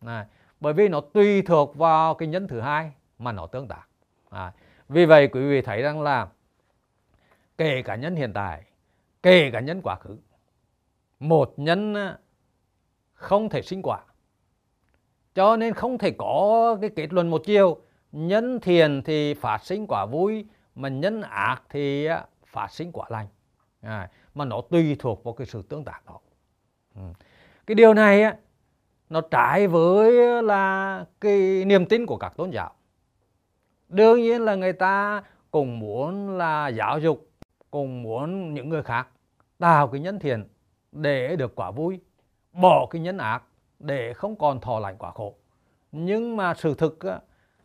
[0.00, 0.26] Này,
[0.60, 3.88] bởi vì nó tùy thuộc vào cái nhân thứ hai mà nó tương tác.
[4.30, 4.52] À,
[4.88, 6.28] vì vậy quý vị thấy rằng là
[7.58, 8.62] kể cả nhân hiện tại
[9.22, 10.16] kể cả nhân quá khứ
[11.20, 12.18] một nhân à,
[13.12, 14.00] không thể sinh quả.
[15.34, 17.80] Cho nên không thể có cái kết luận một chiều.
[18.12, 20.46] Nhân thiền thì phát sinh quả vui
[20.76, 22.08] mà nhân ác thì
[22.46, 23.26] phát sinh quả lành
[23.80, 26.18] à, mà nó tùy thuộc vào cái sự tương tác đó
[26.94, 27.00] ừ.
[27.66, 28.36] cái điều này á
[29.10, 32.72] nó trái với là cái niềm tin của các tôn giáo
[33.88, 37.30] đương nhiên là người ta cũng muốn là giáo dục
[37.70, 39.08] cùng muốn những người khác
[39.58, 40.48] tạo cái nhân thiện
[40.92, 42.00] để được quả vui
[42.52, 43.42] bỏ cái nhân ác
[43.78, 45.34] để không còn thọ lành quả khổ
[45.92, 46.98] nhưng mà sự thực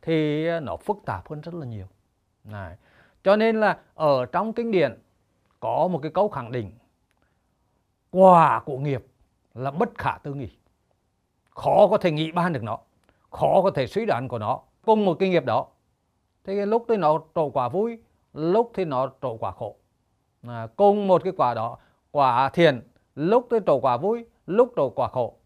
[0.01, 1.87] thì nó phức tạp hơn rất là nhiều
[2.43, 2.77] này
[3.23, 4.99] cho nên là ở trong kinh điển
[5.59, 6.71] có một cái câu khẳng định
[8.11, 9.05] quả của nghiệp
[9.53, 10.49] là bất khả tư nghị.
[11.49, 12.79] Khó có thể nghĩ ban được nó
[13.31, 15.67] khó có thể suy đoán của nó cùng một cái nghiệp đó.
[16.43, 17.99] Thế lúc thì nó trổ quả vui
[18.33, 19.75] lúc thì nó trổ quả khổ.
[20.47, 21.77] À, cùng một cái quả đó
[22.11, 22.81] quả thiền
[23.15, 25.37] lúc thì trổ quả vui lúc trổ quả khổ.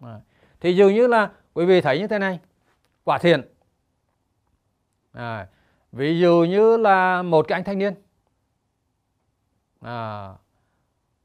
[0.00, 0.20] À,
[0.60, 2.40] thì dường như là quý vị thấy như thế này
[3.04, 3.48] quả thiền
[5.12, 5.48] à,
[5.92, 7.94] ví dụ như là một cái anh thanh niên.
[9.80, 10.28] À,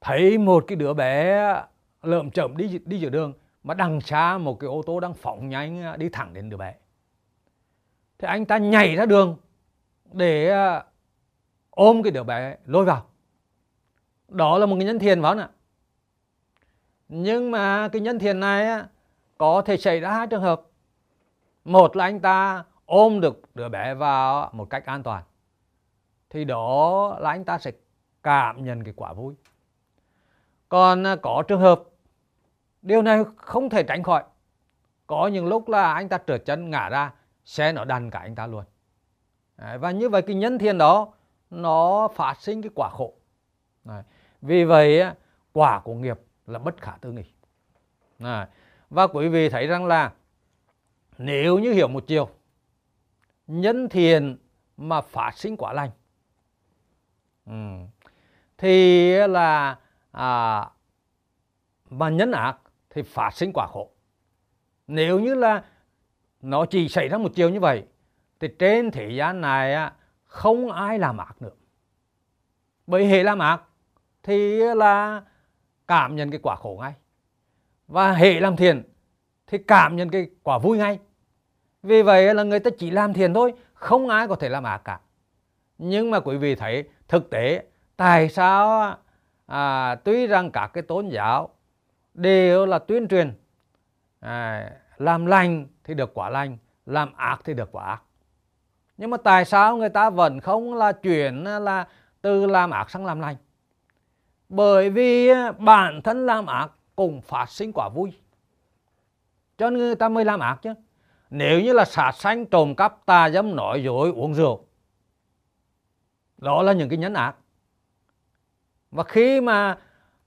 [0.01, 1.53] thấy một cái đứa bé
[2.03, 5.49] lợm chậm đi đi giữa đường mà đằng xa một cái ô tô đang phóng
[5.49, 6.75] nhanh à, đi thẳng đến đứa bé.
[8.17, 9.37] Thì anh ta nhảy ra đường
[10.11, 10.83] để à,
[11.69, 13.05] ôm cái đứa bé lôi vào.
[14.27, 15.49] Đó là một cái nhân thiện phải không ạ?
[17.09, 18.83] Nhưng mà cái nhân thiện này
[19.37, 20.61] có thể xảy ra hai trường hợp.
[21.65, 25.23] Một là anh ta ôm được đứa bé vào một cách an toàn,
[26.29, 27.71] thì đó là anh ta sẽ
[28.23, 29.35] cảm nhận cái quả vui
[30.69, 31.83] còn à, có trường hợp,
[32.81, 34.23] điều này không thể tránh khỏi
[35.07, 37.13] có những lúc là anh ta trượt chân ngã ra,
[37.45, 38.63] xe nó đàn cả anh ta luôn
[39.79, 41.13] và như vậy cái nhân thiên đó,
[41.49, 43.13] nó phát sinh cái quả khổ
[43.83, 44.03] Đấy.
[44.41, 45.15] vì vậy à,
[45.53, 47.25] quả của nghiệp là bất khả tư nghị
[48.19, 48.45] Đấy.
[48.89, 50.11] và quý vị thấy rằng là,
[51.17, 52.29] nếu như hiểu một chiều
[53.47, 54.37] nhân thiện
[54.77, 55.89] mà phát sinh quả lành.
[57.45, 57.53] Ừ.
[58.57, 59.79] thì là
[60.11, 60.69] à,
[61.89, 62.57] mà nhân ác
[62.89, 63.91] thì phát sinh quả khổ.
[64.87, 65.63] Nếu như là
[66.41, 67.85] nó chỉ xảy ra một chiều như vậy
[68.39, 69.91] thì trên thế gian này
[70.23, 71.55] không ai làm ác nữa.
[72.87, 73.61] Bởi hệ làm ác
[74.23, 75.23] thì là
[75.87, 76.93] cảm nhận cái quả khổ ngay.
[77.87, 78.83] Và hệ làm thiện
[79.47, 80.99] thì cảm nhận cái quả vui ngay
[81.87, 84.81] vì vậy là người ta chỉ làm thiện thôi không ai có thể làm ác
[84.83, 84.99] cả.
[85.77, 87.63] Nhưng mà quý vị thấy thực tế
[87.95, 88.95] tại sao
[89.45, 91.49] à, tuy rằng các cái tôn giáo
[92.13, 93.33] đều là tuyên truyền
[94.19, 98.01] à, làm lành thì được quả lành làm ác thì được quả ác.
[98.97, 101.87] Nhưng mà tại sao người ta vẫn không là chuyển là
[102.21, 103.35] từ làm ác sang làm lành?
[104.49, 108.13] Bởi vì bản thân làm ác cũng phát sinh quả vui.
[109.57, 110.73] Cho nên người ta mới làm ác chứ
[111.29, 114.67] nếu như là sát sanh trộm cắp tà dâm nói dối uống rượu
[116.37, 117.35] đó là những cái nhân ác.
[118.91, 119.77] Và khi mà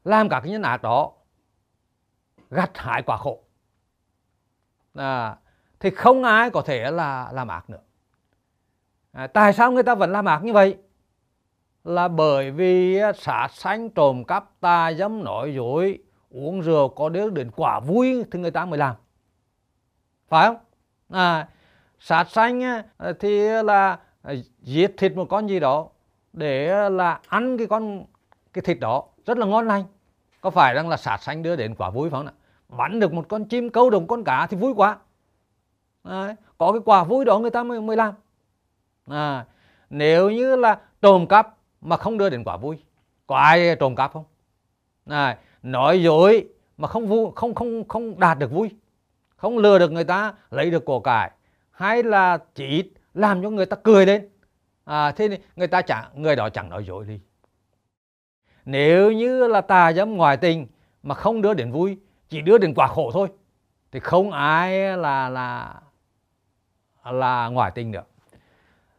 [0.04, 1.12] làm các cái nhân ác đó
[2.50, 3.42] gặt hại quả khổ.
[4.94, 5.36] À,
[5.80, 7.80] thì không ai có thể là làm ác nữa.
[9.12, 10.76] À, tại sao người ta vẫn làm ác như vậy?
[11.84, 15.98] Là bởi vì sát sanh trộm cắp tà dâm nói dối
[16.30, 18.96] uống rượu có đứa đến quả vui thì người ta mới làm.
[20.28, 20.56] Phải không?
[21.10, 21.48] À,
[22.00, 22.84] sát sanh à,
[23.20, 25.88] thì là à, giết thịt một con gì đó
[26.32, 28.04] để là ăn cái con
[28.52, 29.84] cái thịt đó rất là ngon lành.
[30.40, 32.32] Có phải rằng là sát sanh đưa đến quả vui phải không ạ
[32.68, 34.98] bắn được một con chim câu được một con cá thì vui quá.
[36.02, 38.14] À, có cái quả vui đó người ta mới mới làm.
[39.06, 39.46] À,
[39.90, 42.78] nếu như là trộm cắp mà không đưa đến quả vui
[43.26, 44.24] có ai trộm cắp không?
[45.06, 48.70] À, nói dối mà không vui không không không đạt được vui
[49.40, 51.30] không lừa được người ta lấy được của cải.
[51.70, 54.28] Hay là chỉ làm cho người ta cười lên.
[54.84, 57.20] À, thế người ta chẳng người đó chẳng nói dối đi.
[58.64, 60.66] Nếu như là tà dâm ngoại tình
[61.02, 61.98] mà không đưa đến vui
[62.28, 63.28] chỉ đưa đến quả khổ thôi
[63.92, 65.80] thì không ai là là
[67.04, 68.08] là ngoại tình được.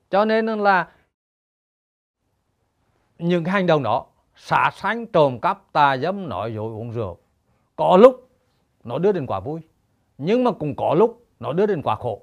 [0.10, 0.88] Cho nên là
[3.18, 7.18] những cái hành động đó xả sanh trộm cắp tà dâm nói dối uống rượu
[7.76, 8.30] có lúc
[8.84, 9.62] nó đưa đến quả vui
[10.24, 12.22] nhưng mà cũng có lúc nó đưa đến quả khổ.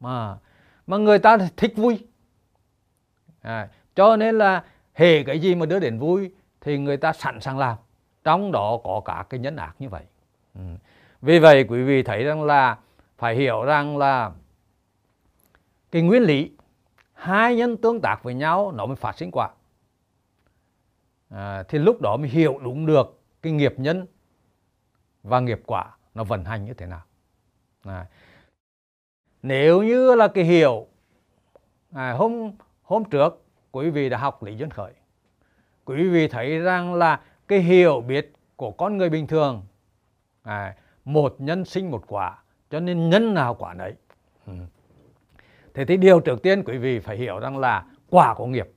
[0.00, 0.38] Mà
[0.86, 2.06] mà người ta thích vui.
[3.40, 7.40] À, cho nên là hề cái gì mà đưa đến vui thì người ta sẵn
[7.40, 7.76] sàng làm.
[8.24, 10.02] Trong đó có cả cái nhân ác như vậy.
[10.54, 10.60] Ừ.
[11.22, 12.78] vì vậy quý vị thấy rằng là
[13.18, 14.32] phải hiểu rằng là
[15.90, 16.50] cái nguyên lý
[17.12, 19.50] hai nhân tương tác với nhau nó mới phát sinh quả
[21.30, 24.06] à, thì lúc đó mới hiểu đúng được cái nghiệp nhân
[25.22, 27.02] và nghiệp quả nó vận hành như thế nào.
[27.84, 28.06] À,
[29.42, 30.86] nếu như là cái hiểu
[31.92, 32.52] à, hôm
[32.82, 34.92] hôm trước quý vị đã học lý duyên khởi.
[35.84, 39.66] Quý vị thấy rằng là cái hiểu biết của con người bình thường
[40.42, 42.38] à, một nhân sinh một quả
[42.70, 43.94] cho nên nhân nào quả đấy.
[44.46, 44.52] ừ.
[45.74, 48.68] thế thì điều trước tiên quý vị phải hiểu rằng là quả của nghiệp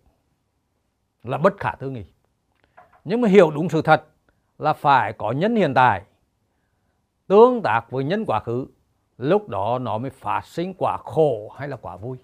[1.23, 2.05] là bất khả tư nghị.
[3.03, 4.05] Nhưng mà hiểu đúng sự thật
[4.57, 6.03] là phải có nhân hiện tại
[7.29, 8.67] tương tác với nhân quá khứ
[9.17, 12.17] lúc đó nó mới phát sinh quả khổ hay là quả vui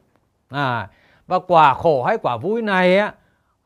[0.50, 0.90] à,
[1.28, 3.14] và quả khổ hay quả vui này á,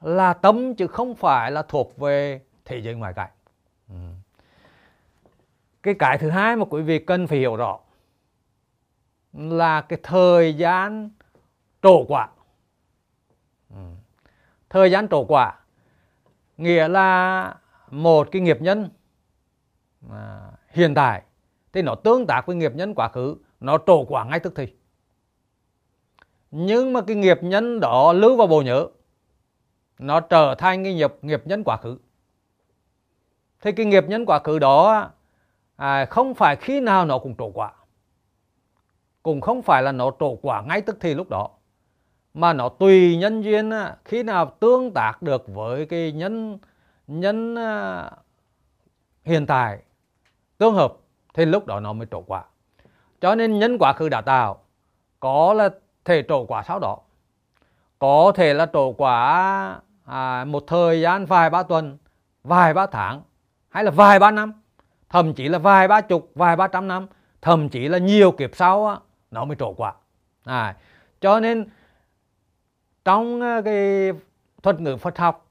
[0.01, 3.29] là tâm chứ không phải là thuộc về thế giới ngoài cảnh
[3.89, 3.95] ừ.
[5.83, 7.79] cái cái thứ hai mà quý vị cần phải hiểu rõ
[9.33, 11.09] là cái thời gian
[11.81, 12.29] trổ quả
[13.69, 13.81] ừ.
[14.69, 15.55] thời gian trổ quả
[16.57, 17.55] nghĩa là
[17.91, 18.89] một cái nghiệp nhân
[20.11, 21.23] à, hiện tại
[21.74, 24.67] thì nó tương tác với nghiệp nhân quá khứ nó trổ quả ngay tức thì.
[26.51, 28.88] Nhưng mà cái nghiệp nhân đó lưu vào bộ nhớ
[29.99, 31.97] nó trở thành cái nghiệp nghiệp nhân quá khứ.
[33.61, 35.09] Thì cái nghiệp nhân quá khứ đó
[35.76, 37.72] à, không phải khi nào nó cũng trổ quả.
[39.24, 41.49] Cũng không phải là nó trổ quả ngay tức thì lúc đó.
[42.34, 46.57] Mà nó tùy nhân duyên à, khi nào tương tác được với cái nhân
[47.07, 48.11] nhân à,
[49.24, 49.80] hiện tại
[50.57, 50.93] tương hợp
[51.39, 52.43] thì lúc đó nó mới trổ quả.
[53.21, 54.59] Cho nên nhân quả khứ đã tạo
[55.19, 55.69] có là
[56.05, 56.97] thể trổ quả sau đó.
[57.99, 61.97] Có thể là trổ quả à, một thời gian vài ba tuần
[62.43, 63.21] vài ba tháng
[63.69, 64.53] hay là vài ba năm
[65.09, 67.07] thậm chí là vài ba chục vài ba trăm năm
[67.41, 68.97] thậm chí là nhiều kiếp sau á,
[69.31, 69.93] nó mới trổ quả.
[70.43, 70.75] À,
[71.21, 71.69] cho nên
[73.05, 74.11] trong à, cái
[74.63, 75.47] thuật ngữ Phật học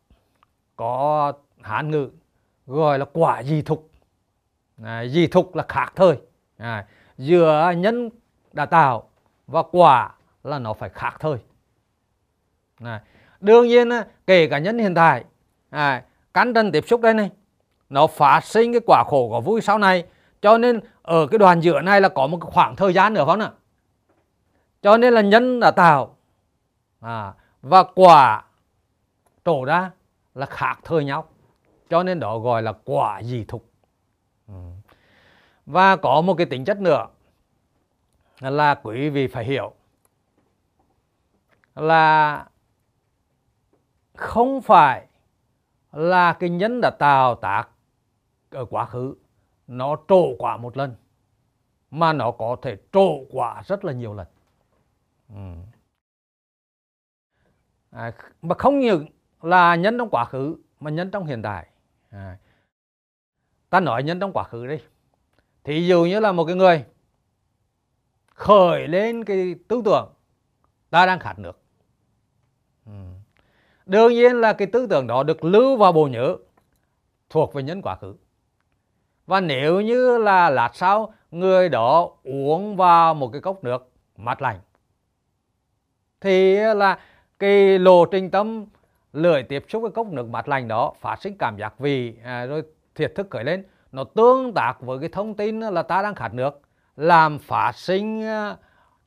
[0.76, 1.32] có
[1.62, 2.10] hán ngữ
[2.66, 3.90] gọi là quả di thục
[4.84, 6.16] à, dị thục là khác thời.
[6.56, 6.86] À,
[7.18, 8.10] giữa nhân
[8.52, 9.08] đã tạo
[9.46, 10.10] và quả
[10.44, 11.38] là nó phải khác thời.
[12.80, 13.02] À,
[13.40, 15.24] đương nhiên à, kể cả nhân hiện tại
[15.70, 16.04] à,
[16.34, 17.30] cắn trần tiếp xúc đây này
[17.88, 20.04] nó phát sinh cái quả khổ của vui sau này.
[20.42, 23.40] Cho nên ở cái đoàn giữa này là có một khoảng thời gian nữa không
[23.40, 23.50] ạ
[24.82, 26.16] cho nên là nhân đã tạo
[27.00, 28.44] à, và quả
[29.44, 29.90] trổ ra
[30.34, 31.24] là khác thời nhau.
[31.90, 33.67] Cho nên đó gọi là quả dị thục.
[34.48, 34.54] Ừ.
[35.66, 37.06] và có một cái tính chất nữa
[38.40, 39.74] là quý vị phải hiểu
[41.74, 42.46] là
[44.16, 45.06] không phải
[45.92, 47.68] là cái nhân đã tạo tác
[48.50, 49.14] ở quá khứ
[49.66, 50.96] nó trổ quả một lần
[51.90, 54.26] mà nó có thể trổ quả rất là nhiều lần
[55.28, 55.54] ừ.
[57.90, 59.06] à, mà không những
[59.42, 61.68] là nhân trong quá khứ mà nhân trong hiện tại
[62.10, 62.38] à
[63.70, 64.78] ta nói nhân trong quá khứ đi.
[65.64, 66.84] Thì dụ như là một cái người
[68.34, 70.08] khởi lên cái tư tưởng
[70.90, 71.60] ta đang khát nước.
[72.86, 72.92] Ừ.
[73.86, 76.36] đương nhiên là cái tư tưởng đó được lưu vào bộ nhớ
[77.30, 78.14] thuộc về nhân quá khứ.
[79.26, 84.42] Và nếu như là lát sau người đó uống vào một cái cốc nước mát
[84.42, 84.60] lạnh
[86.20, 86.98] thì là
[87.38, 88.66] cái lộ trình tâm
[89.12, 92.46] lưỡi tiếp xúc với cốc nước mát lạnh đó phát sinh cảm giác vị à,
[92.46, 92.62] rồi
[92.98, 93.64] thiệt thức khởi lên.
[93.92, 96.60] Nó tương tác với cái thông tin là ta đang khát nước
[96.96, 98.56] làm phát sinh à,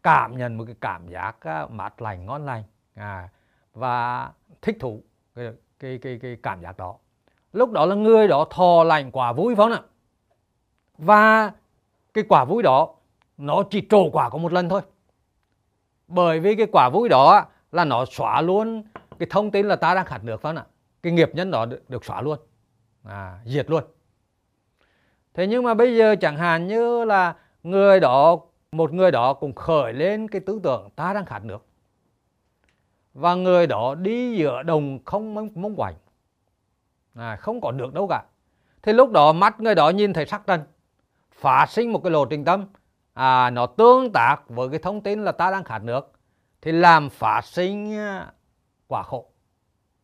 [0.03, 2.63] cảm nhận một cái cảm giác à, mát lành ngon lành
[2.95, 3.29] à,
[3.73, 4.29] và
[4.61, 5.03] thích thú
[5.35, 6.95] cái, cái cái cái cảm giác đó.
[7.53, 9.81] Lúc đó là người đó thò lành quả vui phải không ạ
[10.97, 11.51] và
[12.13, 12.95] cái quả vui đó
[13.37, 14.81] nó chỉ trổ quả có một lần thôi.
[16.07, 18.83] Bởi vì cái quả vui đó là nó xóa luôn
[19.19, 20.65] cái thông tin là ta đang khát nước phải không ạ
[21.03, 22.39] cái nghiệp nhân đó được, được xóa luôn
[23.03, 23.83] à, diệt luôn.
[25.33, 28.37] Thế nhưng mà bây giờ chẳng hạn như là người đó
[28.71, 31.65] một người đó cũng khởi lên cái tư tưởng ta đang khát nước.
[33.13, 35.95] Và người đó đi giữa đồng không mong, mông quạnh.
[37.15, 38.23] À, không có nước đâu cả.
[38.83, 40.61] Thì lúc đó mắt người đó nhìn thấy sắc trần
[41.31, 42.65] phát sinh một cái lộ trình tâm.
[43.13, 46.11] À, nó tương tác với cái thông tin là ta đang khát nước.
[46.61, 48.31] Thì làm phát sinh à,
[48.87, 49.25] quả khổ.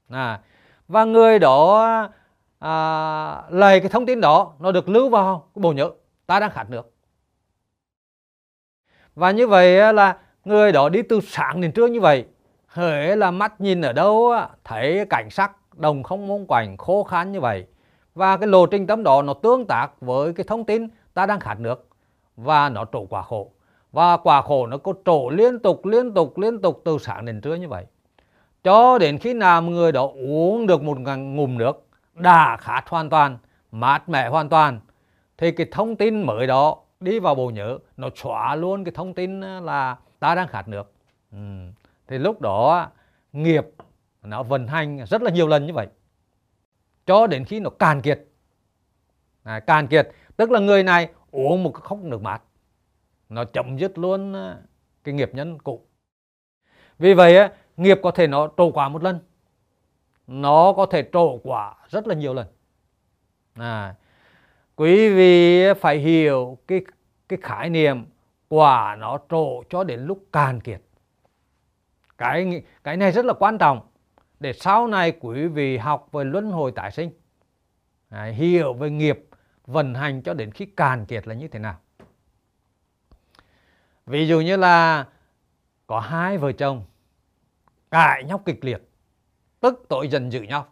[0.09, 0.41] À,
[0.87, 2.09] và người đó
[2.59, 5.91] à, lấy cái thông tin đó nó được lưu vào cái bộ nhớ.
[6.25, 6.93] Ta đang khát nước.
[9.15, 12.25] Và như vậy là người đó đi từ sáng đến trưa như vậy
[12.67, 14.33] hễ là mắt nhìn ở đâu
[14.63, 17.65] thấy cảnh sắc đồng không môn quạnh khô khan như vậy.
[18.15, 21.39] Và cái lộ trình tâm đó nó tương tác với cái thông tin ta đang
[21.39, 21.87] khát nước.
[22.35, 23.51] Và nó trổ quả khổ.
[23.91, 27.41] Và quả khổ nó có trổ liên tục liên tục liên tục từ sáng đến
[27.41, 27.85] trưa như vậy.
[28.63, 31.86] Cho đến khi nào người đó uống được một ngụm nước
[32.17, 33.37] đã khát hoàn toàn
[33.71, 34.79] mát mẻ hoàn toàn
[35.37, 39.13] thì cái thông tin mới đó đi vào bộ nhớ nó xóa luôn cái thông
[39.13, 40.93] tin ờ, là ta đang khát nước.
[41.31, 41.37] Ừ.
[42.07, 42.89] thì lúc đó ờ,
[43.33, 43.65] nghiệp
[44.21, 45.87] nó vận hành rất là nhiều lần như vậy
[47.05, 48.25] cho đến khi nó càn kiệt.
[49.43, 52.41] À, càn kiệt tức là người này uống một cái cốc nước mát
[53.29, 54.61] nó chấm dứt luôn ờ,
[55.03, 55.85] cái nghiệp nhân cũ.
[56.99, 59.19] Vì vậy nghiệp có thể nó trổ quả một lần
[60.27, 62.47] nó có thể trổ quả rất là nhiều lần.
[63.53, 63.95] À,
[64.75, 66.81] quý vị phải hiểu cái
[67.29, 68.05] cái khái niệm
[68.49, 70.81] quả nó trổ cho đến lúc càn kiệt.
[72.17, 73.87] Cái cái này rất là quan trọng
[74.39, 77.11] để sau này quý vị học về luân hồi tái sinh
[78.09, 79.27] à, hiểu về nghiệp
[79.65, 81.79] vận hành cho đến khi càn kiệt là như thế nào.
[84.05, 85.05] Ví dụ như là
[85.87, 86.85] có hai vợ chồng
[87.91, 88.86] cãi nhau kịch liệt
[89.59, 90.65] tức tội giận dữ nhau.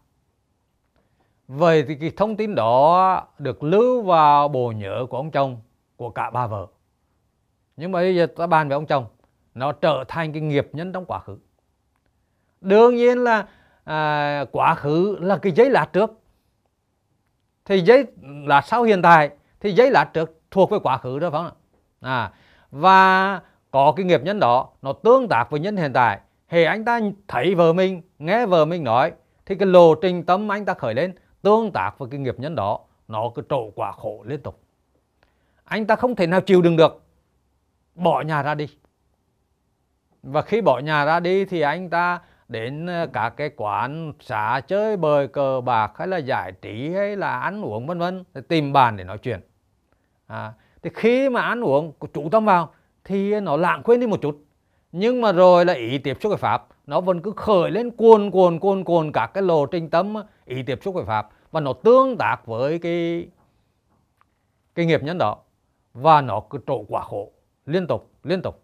[1.48, 5.62] Vậy thì cái thông tin đó được lưu vào bộ nhớ của ông chồng
[5.96, 6.68] của cả ba vợ.
[7.78, 9.06] Nhưng mà bây giờ ta bàn về ông chồng
[9.56, 11.38] nó trở thành cái nghiệp nhân trong quá khứ.
[12.62, 13.48] Đương nhiên là
[13.84, 16.12] à, quá khứ là cái giấy lát trước.
[17.66, 19.30] Thì giấy lát sau hiện tại
[19.60, 21.54] thì giấy lát trước thuộc về quá khứ đó phải không ạ?
[22.02, 22.32] À,
[22.72, 26.20] và có cái nghiệp nhân đó nó tương tác với nhân hiện tại
[26.56, 29.12] thì anh ta thấy vợ mình nghe vợ mình nói
[29.45, 32.56] thì cái lộ trình tâm anh ta khởi lên tương tác với cái nghiệp nhân
[32.56, 34.60] đó nó cứ trổ quả khổ liên tục.
[35.64, 37.03] Anh ta không thể nào chịu đựng được.
[37.95, 38.68] Bỏ nhà ra đi.
[40.24, 44.14] Và khi bỏ nhà ra đi thì anh ta đến ờ, cả các cái quán
[44.20, 48.24] xá chơi bời cờ bạc hay là giải trí hay là ăn uống vân vân
[48.47, 49.39] tìm bàn để nói chuyện.
[50.28, 54.22] À, thì khi mà ăn uống chủ tâm vào thì nó lãng quên đi một
[54.22, 54.45] chút
[54.98, 56.68] nhưng mà rồi là ý tiếp xúc với pháp.
[56.88, 60.16] Nó vẫn cứ khởi lên cuồn cuồn cuồn cuồn các cái lộ trình tâm
[60.46, 61.30] ý tiếp xúc với pháp.
[61.52, 63.28] Và nó tương tác với cái
[64.76, 65.38] cái nghiệp nhân đó.
[65.93, 67.32] Và nó cứ trổ quả khổ.
[67.66, 68.64] Liên tục liên tục.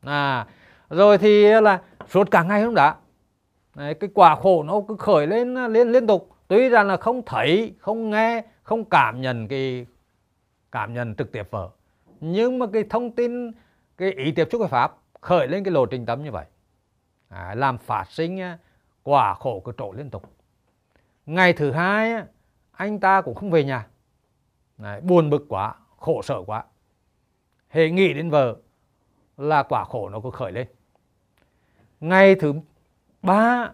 [0.00, 0.46] À
[0.90, 2.96] rồi thì là suốt cả ngày không đã.
[3.74, 6.30] Đấy, cái quả khổ nó cứ khởi lên liên liên tục.
[6.48, 9.86] Tuy rằng là không thấy không nghe không cảm nhận cái
[10.72, 11.70] cảm nhận trực tiếp vở
[12.20, 13.52] nhưng mà cái thông tin
[13.96, 16.46] cái ý tiếp xúc với pháp khởi lên cái lộ trình tâm như vậy.
[17.28, 18.40] À, làm phát sinh
[19.02, 20.32] quả khổ cứ trổ liên tục.
[21.26, 22.22] Ngày thứ hai
[22.72, 23.86] anh ta cũng không về nhà.
[24.78, 26.64] Đấy, buồn bực quá khổ sở quá.
[27.68, 28.56] Hệ nghĩ đến vợ
[29.36, 30.68] là quả khổ nó cứ khởi lên.
[32.00, 32.54] Ngày thứ
[33.22, 33.70] ba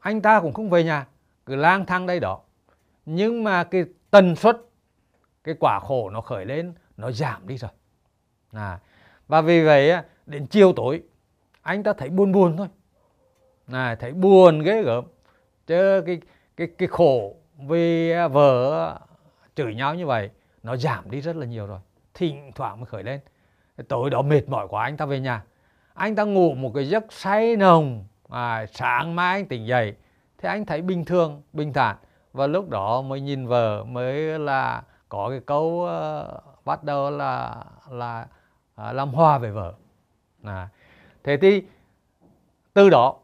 [0.00, 1.06] anh ta cũng không về nhà
[1.46, 2.40] cứ lang thang đây đó.
[3.06, 4.56] Nhưng mà cái tần suất
[5.44, 7.70] cái quả khổ nó khởi lên nó giảm đi rồi.
[8.52, 8.80] À,
[9.28, 9.92] và vì vậy
[10.26, 11.02] đến chiều tối.
[11.62, 12.68] Anh ta thấy buồn buồn thôi.
[13.66, 15.04] Này thấy buồn ghê gớm.
[15.66, 16.20] Chứ cái
[16.56, 18.98] cái cái khổ vì vợ
[19.54, 20.30] chửi nhau như vậy
[20.62, 21.78] nó giảm đi rất là nhiều rồi.
[22.14, 23.20] Thỉnh thoảng mới khởi lên.
[23.88, 25.44] Tối đó mệt mỏi quá anh ta về nhà.
[25.94, 28.04] Anh ta ngủ một cái giấc say nồng.
[28.28, 29.94] À, sáng mai anh tỉnh dậy.
[30.38, 31.96] Thì anh thấy bình thường bình thản.
[32.32, 37.64] Và lúc đó mới nhìn vợ mới là có cái câu uh, bắt đầu là
[37.90, 38.26] là
[38.88, 39.74] uh, làm hòa về vợ
[40.42, 40.68] à,
[41.24, 41.62] thế thì
[42.74, 43.16] từ đó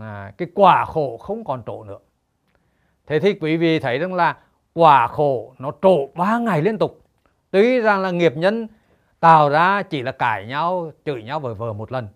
[0.00, 1.98] à, cái quả khổ không còn trổ nữa.
[3.06, 4.36] Thế thì quý vị thấy rằng là
[4.74, 7.00] quả khổ nó trổ ba ngày liên tục.
[7.50, 8.68] Tuy rằng là nghiệp nhân
[9.20, 12.08] tạo ra chỉ là cãi nhau chửi nhau với vợ một lần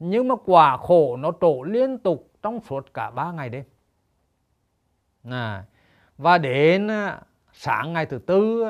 [0.00, 3.64] nhưng mà quả khổ nó trổ liên tục trong suốt cả ba ngày đêm.
[5.24, 5.64] À,
[6.18, 7.20] và đến à,
[7.52, 8.64] sáng ngày thứ tư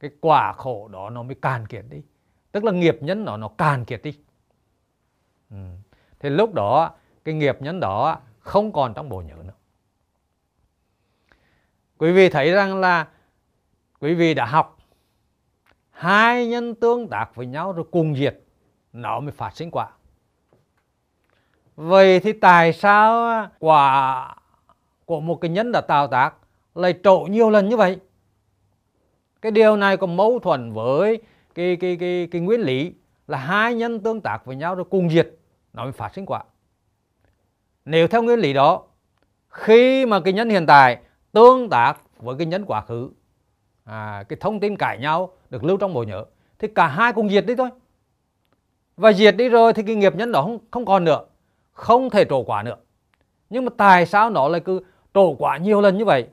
[0.00, 2.02] cái quả khổ đó nó mới càn kiệt đi
[2.52, 4.18] tức là nghiệp nhân nó nó càn kiệt đi.
[5.50, 5.56] Ừ.
[6.18, 6.90] thì lúc đó,
[7.24, 9.52] cái nghiệp nhân đó không còn trong bộ nhớ nữa.
[11.98, 13.08] Quý vị thấy rằng là
[14.00, 14.78] quý vị đã học,
[15.90, 18.40] hai nhân tương tác với nhau rồi cùng diệt,
[18.92, 19.90] nó mới phát sinh quả.
[21.76, 24.34] Vậy thì tại sao quả
[25.04, 26.34] của một cái nhân đã tạo tác
[26.74, 27.98] lại trộn nhiều lần như vậy?
[29.42, 31.22] Cái điều này có mâu thuẫn với
[31.54, 32.92] cái cái cái cái nguyên lý
[33.28, 35.30] là hai nhân tương tác với nhau rồi cùng diệt
[35.72, 36.44] nó mới phát sinh quả.
[37.84, 38.82] Nếu theo nguyên lý đó
[39.48, 40.98] khi mà cái nhân hiện tại
[41.32, 43.10] tương tác với cái nhân quá khứ
[43.84, 46.24] à, cái thông tin cãi nhau được lưu trong bộ nhớ
[46.58, 47.68] thì cả hai cùng diệt đi thôi.
[48.96, 51.24] Và diệt đi rồi thì cái nghiệp nhân đó không không còn nữa
[51.72, 52.76] không thể trổ quả nữa.
[53.50, 54.80] Nhưng mà tại sao nó lại cứ
[55.14, 56.28] trổ quả nhiều lần như vậy?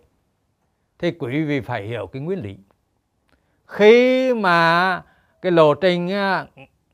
[0.99, 2.57] Thì quý vị phải hiểu cái nguyên lý.
[3.65, 5.03] Khi mà
[5.41, 6.09] cái lộ trình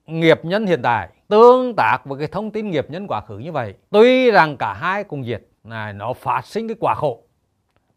[0.06, 3.52] nghiệp nhân hiện tại tương tác với cái thông tin nghiệp nhân quá khứ như
[3.52, 7.22] vậy tuy rằng cả hai cùng diệt này nó phát sinh cái quả khổ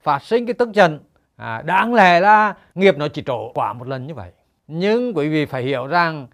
[0.00, 0.98] phát sinh cái tức giận
[1.36, 4.30] à, đáng lẽ là nghiệp nó chỉ trổ quả một lần như vậy.
[4.66, 6.26] Nhưng quý vị phải hiểu rằng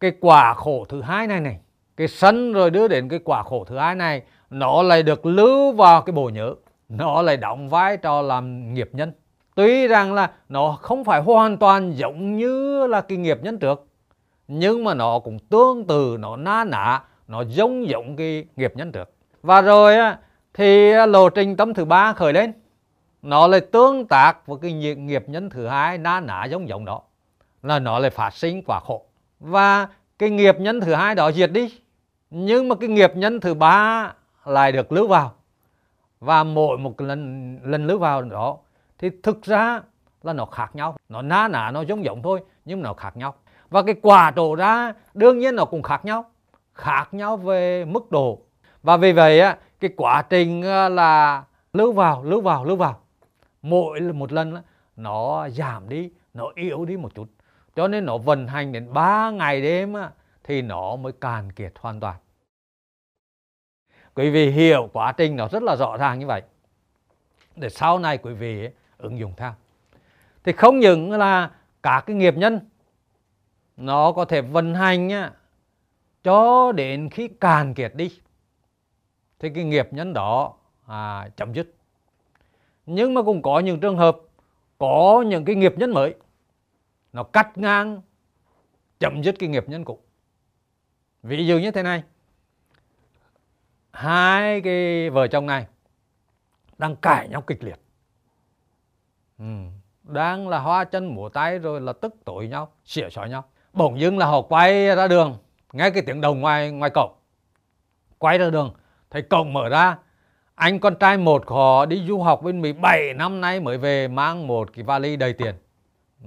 [0.00, 1.58] cái quả khổ thứ hai này này
[1.96, 5.72] cái sân rồi đưa đến cái quả khổ thứ hai này nó lại được lưu
[5.72, 6.54] vào cái bộ nhớ
[6.88, 9.12] nó lại đóng vai trò làm nghiệp nhân
[9.58, 13.86] tuy rằng là nó không phải hoàn toàn giống như là cái nghiệp nhân trước,
[14.48, 18.92] nhưng mà nó cũng tương tự, nó na nả nó giống giống cái nghiệp nhân
[18.92, 19.10] trước.
[19.42, 19.94] Và rồi
[20.54, 22.52] thì lộ trình tâm thứ ba khởi lên,
[23.22, 27.00] nó lại tương tác với cái nghiệp nhân thứ hai na nả giống giống đó,
[27.62, 29.04] là nó lại phát sinh quả khổ.
[29.40, 29.88] Và
[30.18, 31.78] cái nghiệp nhân thứ hai đó diệt đi,
[32.30, 34.12] nhưng mà cái nghiệp nhân thứ ba
[34.44, 35.34] lại được lưu vào.
[36.20, 38.56] Và mỗi một lần lần lưu vào đó
[38.98, 39.82] thì thực ra
[40.22, 40.96] là nó khác nhau.
[41.08, 43.34] Nó na ná, nó giống giống thôi, nhưng nó khác nhau.
[43.70, 46.24] Và cái quả trổ ra đương nhiên nó cũng khác nhau.
[46.74, 48.42] Khác nhau về mức độ.
[48.82, 53.00] Và vì vậy á, cái quá trình ờ, là lưu vào lưu vào lưu vào,
[53.62, 54.56] mỗi một lần
[54.96, 57.28] nó giảm đi, nó yếu đi một chút.
[57.76, 59.94] Cho nên nó vận hành đến 3 ngày đêm
[60.44, 62.16] thì nó mới càn kiệt hoàn toàn.
[64.14, 66.42] Quý vị hiểu quá trình nó rất là rõ ràng như vậy.
[67.56, 68.68] Để sau này quý vị
[68.98, 69.52] ứng dụng theo.
[70.44, 71.50] Thì không những là
[71.82, 72.60] cả cái nghiệp nhân
[73.76, 75.32] nó có thể vận hành nhá,
[76.22, 78.20] cho đến khi càn kiệt đi
[79.38, 80.54] thì cái nghiệp nhân đó
[80.86, 81.74] à, chấm dứt.
[82.86, 84.18] Nhưng mà cũng có những trường hợp
[84.78, 86.14] có những cái nghiệp nhân mới
[87.12, 88.00] nó cắt ngang
[88.98, 89.98] chấm dứt cái nghiệp nhân cũ.
[91.22, 92.02] Ví dụ như thế này
[93.92, 95.66] hai cái vợ chồng này
[96.78, 97.80] đang cãi nhau kịch liệt
[99.38, 99.44] ừ.
[100.02, 103.44] đang là hoa chân múa tay rồi là tức tối nhau xỉa xói nhau.
[103.72, 105.38] Bỗng dưng là họ quay ra đường
[105.72, 107.12] nghe cái tiếng đồng ngoài ngoài cổng.
[108.18, 108.74] Quay ra đường
[109.10, 109.96] thấy cổng mở ra.
[110.54, 114.08] Anh con trai một họ đi du học bên Mỹ 7 năm nay mới về
[114.08, 115.54] mang một cái vali đầy tiền.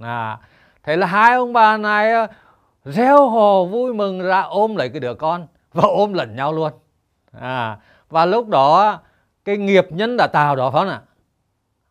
[0.00, 0.38] À,
[0.82, 2.26] thế là hai ông bà này ờ,
[2.84, 6.72] reo hò vui mừng ra ôm lấy cái đứa con và ôm lẫn nhau luôn.
[7.32, 8.98] À, và lúc đó
[9.44, 11.00] cái nghiệp nhân đã tạo đó phải không ạ?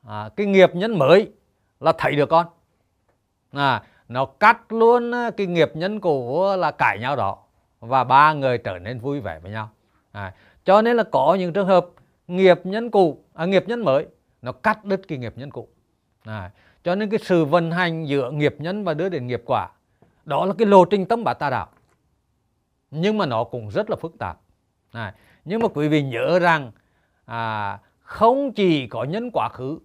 [0.08, 1.32] À, cái nghiệp nhân mới
[1.80, 2.48] là thấy được con.
[3.52, 7.38] À, nó cắt luôn à, cái nghiệp nhân cũ là cãi nhau đó
[7.80, 9.70] và ba người trở nên vui vẻ với nhau.
[10.12, 10.34] À,
[10.66, 11.86] cho nên là có những trường hợp
[12.28, 14.08] nghiệp nhân cũ à, nghiệp nhân mới
[14.42, 15.68] nó cắt đứt cái nghiệp nhân cũ.
[16.26, 16.52] À,
[16.84, 19.70] cho nên cái sự vận hành giữa nghiệp nhân và đưa đến nghiệp quả
[20.26, 21.68] đó là cái lộ trình tâm bát tà đạo.
[22.92, 24.40] Nhưng mà nó cũng rất là phức tạp.
[24.92, 26.72] À, nhưng mà quý vị nhớ rằng
[27.26, 29.80] à, không chỉ có nhân quá khứ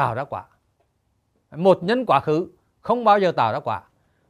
[0.00, 0.44] tạo ra quả.
[1.50, 2.48] Một nhân quá khứ
[2.80, 3.82] không bao giờ tạo ra quả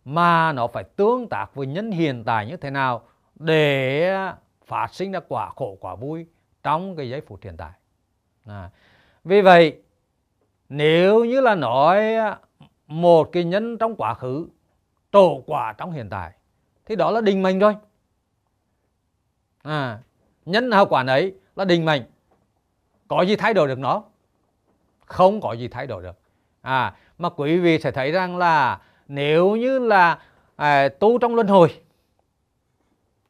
[0.04, 3.02] mà nó phải tương tác với nhân hiện tại như thế nào
[3.34, 4.12] để
[4.66, 6.26] phát sinh ra quả khổ quả vui
[6.62, 7.70] trong cái giây phút hiện tại.
[8.46, 8.70] À.
[9.24, 9.82] vì vậy
[10.68, 12.16] nếu như là nói
[12.86, 14.48] một cái nhân trong quá khứ
[15.12, 16.32] trổ quả trong hiện tại
[16.86, 17.76] thì đó là định mệnh rồi.
[19.62, 19.98] À,
[20.46, 22.02] nhân nào quả ấy là định mệnh.
[23.08, 24.09] Có gì thay đổi được nó?
[25.10, 26.18] Không có gì thay đổi được.
[26.60, 30.18] À mà quý vị sẽ thấy rằng là nếu như là
[30.56, 31.80] à, tu trong luân hồi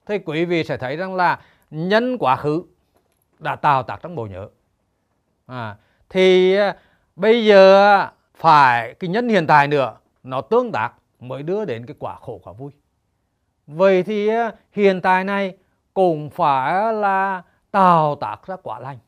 [0.07, 2.63] thì quý vị sẽ thấy rằng là nhân quá khứ
[3.39, 4.49] đã tạo tác trong bộ nhớ.
[5.47, 5.77] À,
[6.09, 6.77] thì à,
[7.17, 11.97] bây giờ phải cái nhân hiện tại nữa nó tương tác mới đưa đến cái
[11.99, 12.73] quả khổ quả vui.
[13.67, 15.57] Vậy thì à, hiện tại này
[15.95, 18.99] cũng phải là tạo tác ra quả lành.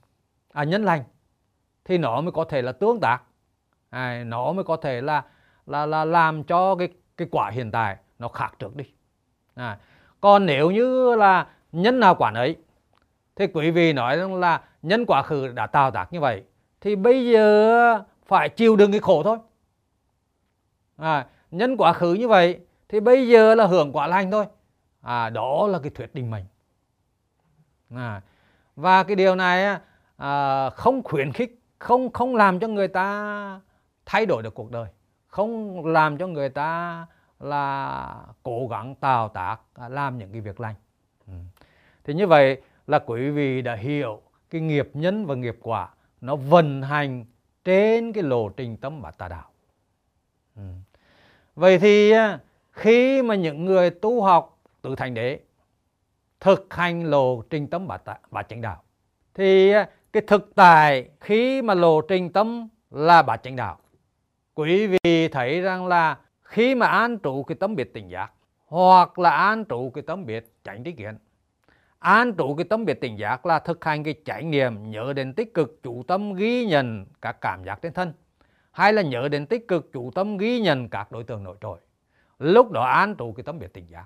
[0.53, 1.05] À, nhân lành
[1.85, 3.23] thì nó mới có thể là tương tác.
[3.91, 5.23] À, nó mới có thể là
[5.67, 8.85] là là làm cho cái cái quả hiện tại nó khác trước đi.
[9.55, 9.79] À,
[10.21, 12.57] còn nếu như là nhân nào quả ấy
[13.37, 16.43] thì quý vị nói rằng là nhân quá khứ đã tạo tác như vậy
[16.81, 19.39] thì bây giờ phải chịu đựng cái khổ thôi.
[20.97, 24.47] À, nhân quá khứ như vậy thì bây giờ là hưởng quả lành thôi.
[25.01, 26.45] À, đó là cái thuyết định mệnh.
[27.95, 28.23] À,
[28.77, 29.79] và cái điều này
[30.17, 33.61] à, không khuyến khích không không làm cho người ta
[34.07, 34.89] thay đổi được cuộc đời
[35.27, 37.07] không làm cho người ta
[37.41, 40.75] là cố gắng tạo tác làm những cái việc lành
[41.27, 41.33] ừ.
[42.05, 45.89] thì như vậy là quý vị đã hiểu cái nghiệp nhân và nghiệp quả
[46.21, 47.25] nó vận hành
[47.65, 49.51] trên cái lộ trình tâm bát tà đạo
[50.57, 50.63] ừ.
[51.55, 52.39] vậy thì à,
[52.73, 55.41] khi mà những người tu học tự thành đế
[56.41, 58.83] thực hành lộ trình tâm bát tà, bát chánh đạo
[59.35, 63.79] thì à, cái thực tại khi mà lộ trình tâm là bát chánh đạo.
[64.55, 68.33] Quý vị thấy rằng là khi mà an trụ cái tâm biệt tỉnh giác,
[68.67, 71.19] hoặc là an trụ cái tâm biệt chánh trí kiến,
[71.99, 75.35] an trụ cái tâm biệt tỉnh giác là thực hành cái trải nghiệm nhớ đến
[75.35, 78.13] tích cực chủ tâm ghi nhận các cảm giác trên thân,
[78.71, 81.79] hay là nhớ đến tích cực chủ tâm ghi nhận các đối tượng nổi trội.
[82.39, 84.05] Lúc đó an trụ cái tâm biệt tỉnh giác.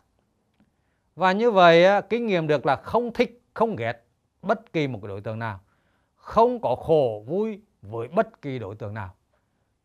[1.14, 4.04] Và như vậy kinh nghiệm được là không thích, không ghét
[4.42, 5.60] bất kỳ một cái đối tượng nào
[6.26, 9.14] không có khổ vui với bất kỳ đối tượng nào.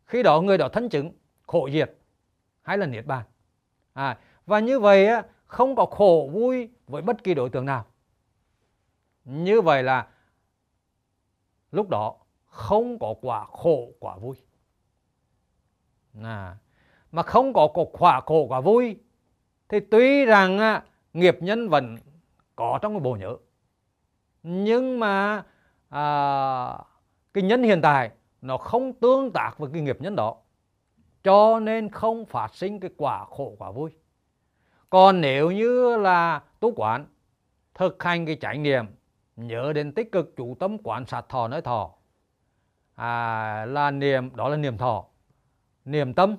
[0.04, 1.12] Khi đó người đó thân chứng
[1.46, 1.94] khổ diệt
[2.62, 3.24] hay là niết bàn.
[3.92, 7.86] À, và như vậy á, không có khổ vui với bất kỳ đối tượng nào.
[9.24, 10.08] Như vậy là
[11.72, 12.16] lúc đó
[12.46, 14.36] không có quả khổ quả vui.
[16.22, 16.56] À,
[17.12, 18.96] mà không có quả khổ quả vui
[19.68, 20.80] thì tuy rằng
[21.12, 21.96] nghiệp nhân vẫn
[22.56, 23.36] có trong cái bộ nhớ.
[24.42, 25.44] Nhưng mà
[25.92, 26.78] à,
[27.34, 28.10] cái nhân hiện tại
[28.42, 30.36] nó không tương tác với cái nghiệp nhân đó.
[31.24, 33.90] Cho nên không phát sinh cái quả khổ quả vui.
[34.90, 37.06] Còn nếu như là tu quán
[37.74, 38.86] thực hành cái trải nghiệm
[39.36, 41.90] nhớ đến tích cực chủ tâm quan sát thọ nơi thọ
[42.94, 45.04] à, là niệm đó là niệm thọ.
[45.84, 46.36] Niệm tâm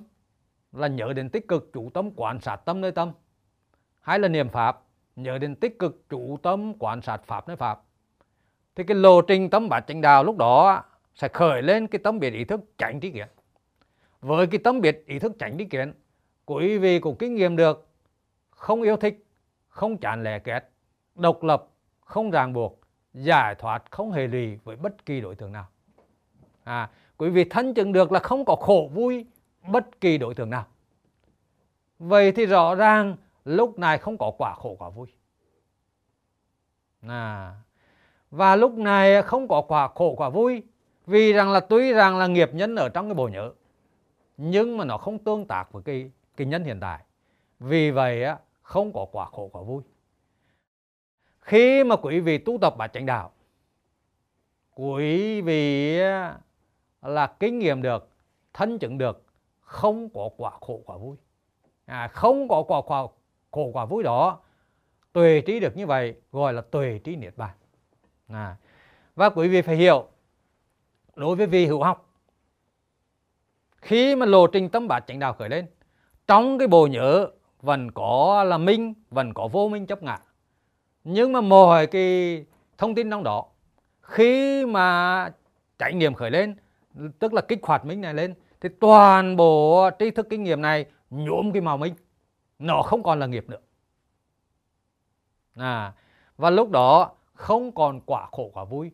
[0.72, 3.12] là nhớ đến tích cực chủ tâm quan sát tâm nơi tâm.
[4.00, 4.82] Hay là niệm pháp
[5.16, 7.82] nhớ đến tích cực chủ tâm quan sát pháp nơi pháp
[8.76, 12.18] thì cái lộ trình tâm bát chánh đạo lúc đó sẽ khởi lên cái tâm
[12.20, 13.28] biệt ý thức tránh tri kiến.
[14.20, 15.92] Với cái tâm biệt ý thức tránh tri kiến
[16.46, 17.88] quý vị cũng kinh nghiệm được
[18.50, 19.26] không yêu thích
[19.68, 20.70] không chán lẻ kết
[21.14, 21.68] độc lập
[22.00, 22.80] không ràng buộc
[23.14, 25.66] giải thoát không hề lì với bất kỳ đối tượng nào.
[26.64, 29.26] À, quý vị thân chứng được là không có khổ vui
[29.68, 30.66] bất kỳ đối tượng nào.
[31.98, 35.06] Vậy thì rõ ràng lúc này không có quả khổ quả vui.
[37.08, 37.54] À,
[38.36, 40.62] và lúc này không có quả khổ quả vui
[41.06, 43.52] vì rằng là tuy rằng là nghiệp nhân ở trong cái bộ nhớ
[44.36, 47.00] nhưng mà nó không tương tác với cái cái nhân hiện tại.
[47.58, 49.82] Vì vậy á không có quả khổ quả vui.
[51.40, 53.30] Khi mà quý vị tu tập bát chánh đạo
[54.74, 55.98] quý vị
[57.02, 58.08] là kinh nghiệm được
[58.52, 59.24] thân chứng được
[59.60, 61.16] không có quả khổ quả vui.
[61.86, 63.06] À, không có quả, quả
[63.50, 64.40] khổ quả vui đó
[65.12, 67.54] tuệ trí được như vậy gọi là tuệ trí niết bàn
[68.28, 68.56] à,
[69.14, 70.08] và quý vị phải hiểu
[71.16, 72.10] đối với vị hữu học
[73.76, 75.66] khi mà lộ trình tâm bát chánh đạo khởi lên
[76.26, 77.30] trong cái bộ nhớ
[77.62, 80.18] vẫn có là minh vẫn có vô minh chấp ngã.
[81.04, 82.44] Nhưng mà mọi cái
[82.78, 83.46] thông tin trong đó
[84.02, 85.30] khi mà
[85.78, 86.56] trải nghiệm khởi lên
[87.18, 90.86] tức là kích hoạt minh này lên thì toàn bộ tri thức kinh nghiệm này
[91.10, 91.94] nhuộm cái màu minh
[92.58, 93.60] nó không còn là nghiệp nữa.
[95.54, 95.92] À,
[96.36, 98.90] và lúc đó không còn quả khổ quả vui.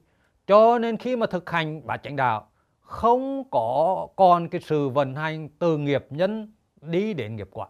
[0.46, 5.14] Cho nên khi mà thực hành bát chánh đạo không có còn cái sự vận
[5.14, 7.66] hành từ nghiệp nhân đi đến nghiệp quả.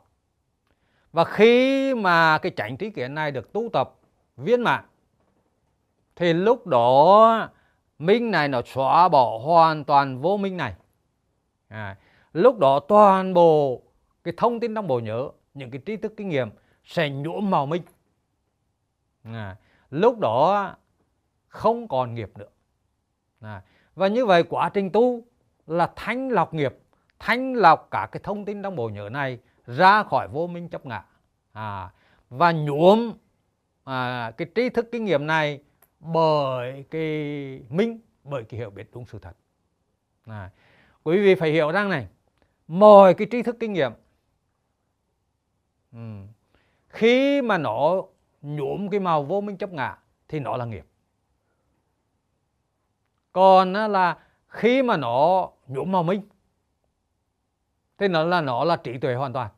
[1.13, 3.95] Và khi mà cái chánh trí kiến này được tu tập
[4.37, 4.85] viên mãn
[6.17, 7.49] thì lúc đó
[7.99, 10.75] minh này nó xóa bỏ hoàn toàn vô minh này.
[11.69, 11.97] À,
[12.33, 13.83] lúc đó toàn bộ
[14.25, 16.51] cái thông tin trong bộ nhớ những cái trí thức kinh nghiệm
[16.85, 17.83] sẽ nhuộm màu minh
[19.23, 19.57] à,
[19.91, 20.75] lúc đó
[21.49, 22.49] không còn nghiệp nữa.
[23.41, 23.63] À,
[23.95, 25.25] và như vậy quá trình tu
[25.67, 26.79] là thanh lọc nghiệp
[27.19, 30.87] thanh lọc cả cái thông tin trong bộ nhớ này ra khỏi vô minh chấp
[30.87, 31.05] ngã.
[31.53, 31.91] À,
[32.31, 33.13] và nhuộm
[33.85, 35.63] à, cái trí thức kinh nghiệm này
[36.01, 37.03] bởi cái
[37.69, 39.37] minh bởi cái hiểu biết đúng sự thật.
[40.27, 40.51] À,
[41.03, 42.07] quý vị phải hiểu rằng này
[42.69, 43.93] mọi cái trí thức kinh nghiệm
[45.93, 45.99] ừ,
[46.89, 48.03] khi mà nó
[48.43, 50.87] nhuộm cái màu vô minh chấp ngã thì nó là nghiệp.
[53.33, 54.19] Còn là
[54.49, 56.23] khi mà nó nhuộm màu minh
[57.99, 59.49] thì nó là nó là trí tuệ hoàn toàn.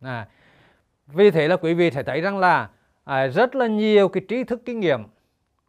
[0.00, 0.28] À,
[1.06, 2.70] vì thế là quý vị sẽ thấy rằng là
[3.04, 5.02] à, rất là nhiều cái trí thức kinh nghiệm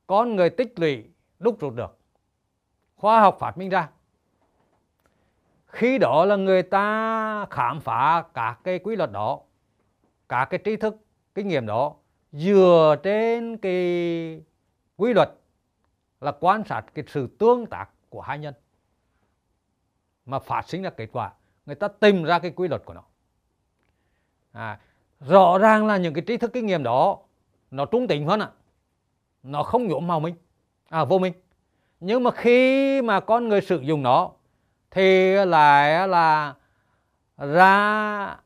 [0.08, 1.06] con người tích lũy
[1.40, 1.98] đúc rút được
[2.96, 3.90] khoa học phát minh ra.
[5.68, 9.40] Khi đó là người ta khám phá các cái quy luật đó
[10.30, 10.96] các cái trí thức
[11.40, 11.96] kinh nghiệm đó
[12.32, 14.42] dựa trên cái
[14.98, 15.32] quy luật
[16.22, 18.54] là quan sát cái sự tương tác của hai nhân
[20.26, 21.34] mà phát sinh ra kết quả
[21.66, 23.04] người ta tìm ra cái quy luật của nó.
[24.52, 24.80] À,
[25.20, 27.20] rõ ràng là những cái trí thức kinh nghiệm đó
[27.72, 28.52] nó trung tính hơn ạ.
[29.44, 30.36] Nó không nhuộm màu minh
[30.90, 31.34] à vô minh
[32.00, 34.32] nhưng mà khi mà con người sử dụng nó
[34.92, 36.56] thì lại là
[37.38, 38.38] ra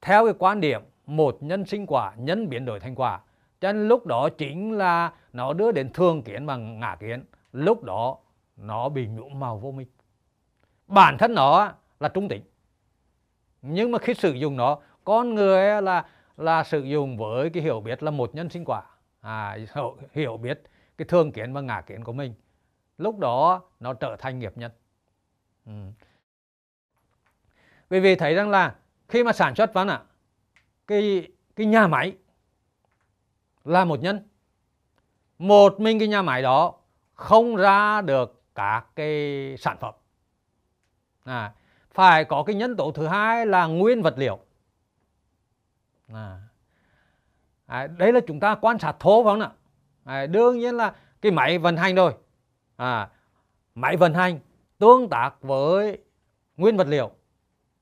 [0.00, 3.20] theo cái quan điểm một nhân sinh quả nhân biến đổi thành quả.
[3.60, 7.24] Cho nên lúc đó chính là nó đưa đến thường kiến và ngã kiến.
[7.52, 8.18] Lúc đó
[8.56, 9.88] nó bị nhuộm màu vô minh.
[10.86, 12.42] Bản thân nó là trung tính.
[13.62, 17.80] Nhưng mà khi sử dụng nó con người là là sử dụng với cái hiểu
[17.80, 18.82] biết là một nhân sinh quả.
[19.20, 19.58] À,
[20.12, 20.62] hiểu biết
[20.98, 22.34] cái thường kiến và ngã kiến của mình.
[22.98, 24.72] Lúc đó nó trở thành nghiệp nhân.
[25.66, 25.72] Ừ.
[27.88, 28.74] vì vì thấy rằng là
[29.08, 30.00] khi mà sản xuất vâng ạ
[30.86, 32.16] cái cái nhà máy
[33.64, 34.28] là một nhân.
[35.38, 36.74] Một mình cái nhà máy đó
[37.14, 39.94] không ra được các cái sản phẩm.
[41.24, 41.52] À,
[41.90, 44.38] phải có cái nhân tố thứ hai là nguyên vật liệu.
[46.12, 46.40] À,
[47.66, 49.50] à, đấy là chúng ta quan sát thô phải không ạ
[50.04, 52.14] à, đương nhiên là cái máy vận hành rồi.
[52.76, 53.08] À,
[53.74, 54.38] máy vận hành
[54.78, 55.98] tương tác với
[56.56, 57.10] nguyên vật liệu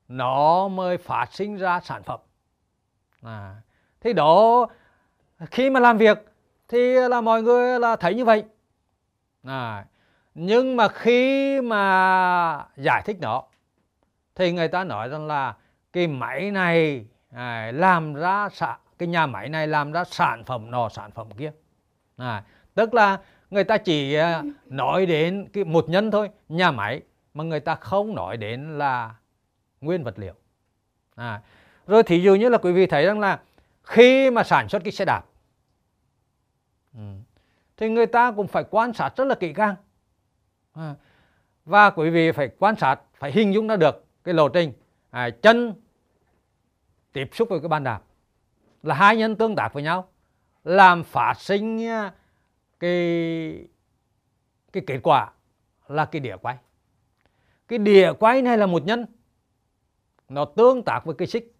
[0.07, 2.19] nó mới phát sinh ra sản phẩm
[3.21, 3.55] à,
[4.01, 4.67] thì đó
[5.51, 6.25] khi mà làm việc
[6.67, 8.43] thì là mọi người là thấy như vậy.
[9.43, 9.85] À,
[10.35, 13.43] nhưng mà khi mà giải thích nó
[14.35, 15.55] thì người ta nói rằng là
[15.93, 20.71] cái máy này à, làm ra sản cái nhà máy này làm ra sản phẩm
[20.71, 21.51] nọ sản phẩm kia.
[22.17, 22.43] À,
[22.75, 23.19] tức là
[23.49, 27.01] người ta chỉ à, nói đến cái một nhân thôi nhà máy
[27.33, 29.15] mà người ta không nói đến là
[29.81, 30.33] nguyên vật liệu.
[31.15, 31.41] À,
[31.91, 33.41] rồi thí dụ như là quý vị thấy rằng là
[33.83, 35.25] khi mà sản xuất cái xe đạp
[36.93, 37.01] ừ,
[37.77, 39.75] thì người ta cũng phải quan sát rất là kỹ càng.
[40.73, 40.95] À,
[41.65, 44.73] và quý vị phải quan sát phải hình dung ra được cái lộ trình
[45.09, 45.73] à, chân
[47.13, 48.01] tiếp xúc với cái bàn đạp
[48.83, 50.07] là hai nhân tương tác với nhau
[50.63, 52.13] làm phát sinh à,
[52.79, 53.67] cái
[54.71, 55.31] cái kết quả
[55.87, 56.57] là cái đĩa quay.
[57.67, 59.05] Cái đĩa quay này là một nhân
[60.29, 61.55] nó tương tác với cái xích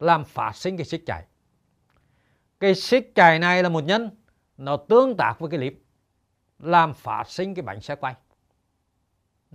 [0.00, 1.24] làm phát sinh cái xích chạy
[2.60, 4.10] cái xích chạy này là một nhân
[4.56, 5.82] nó tương tác với cái lip
[6.58, 8.14] làm phát sinh cái bánh xe quay.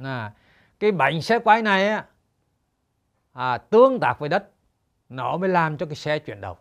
[0.04, 0.32] À,
[0.80, 2.06] cái bánh xe quay này á,
[3.34, 4.50] à, tương tác với đất
[5.10, 6.58] nó mới làm cho cái xe chuyển động.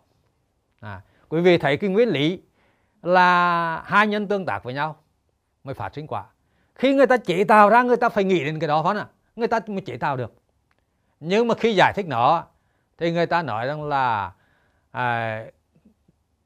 [0.79, 2.41] À, quý vị thấy cái nguyên lý
[3.01, 4.95] là hai nhân tương tác với nhau
[5.63, 6.25] mới phát sinh quả.
[6.75, 9.07] Khi người ta chế tạo ra người ta phải nghĩ đến cái đó phải không
[9.35, 10.33] người ta mới chế tạo được.
[11.19, 12.47] Nhưng mà khi giải thích nó
[12.97, 14.33] thì người ta nói rằng là
[14.91, 15.43] à,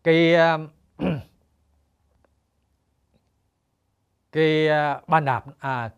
[0.04, 0.68] cái um,
[4.32, 5.90] cái uh, bàn đạp à,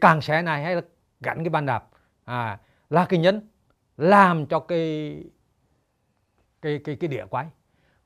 [0.00, 0.82] càng xe này hay là
[1.20, 1.88] gắn cái bàn đạp
[2.24, 2.58] à,
[2.90, 3.48] là cái nhân
[3.96, 5.16] làm cho cái
[6.62, 7.46] cái cái cái đĩa quay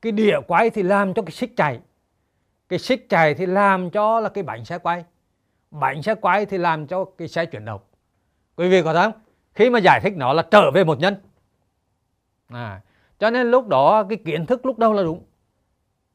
[0.02, 1.80] cái đĩa quay thì làm cho cái xích chạy
[2.68, 5.04] cái xích chạy thì làm cho là cái bánh xe quay
[5.70, 7.80] bánh xe quay thì làm cho cái xe chuyển động.
[8.56, 9.20] Quý vị có thấy không?
[9.54, 11.14] Khi mà giải thích nó là trở về một nhân
[12.48, 12.80] à,
[13.18, 15.24] cho nên lúc đó cái kiến thức lúc đầu là đúng.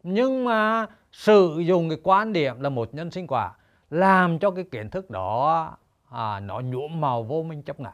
[0.03, 3.53] Nhưng mà sử dụng cái quan điểm là một nhân sinh quả
[3.89, 5.77] làm cho cái kiến thức đó
[6.09, 7.91] à, nó nhuộm màu vô minh chấp ngã.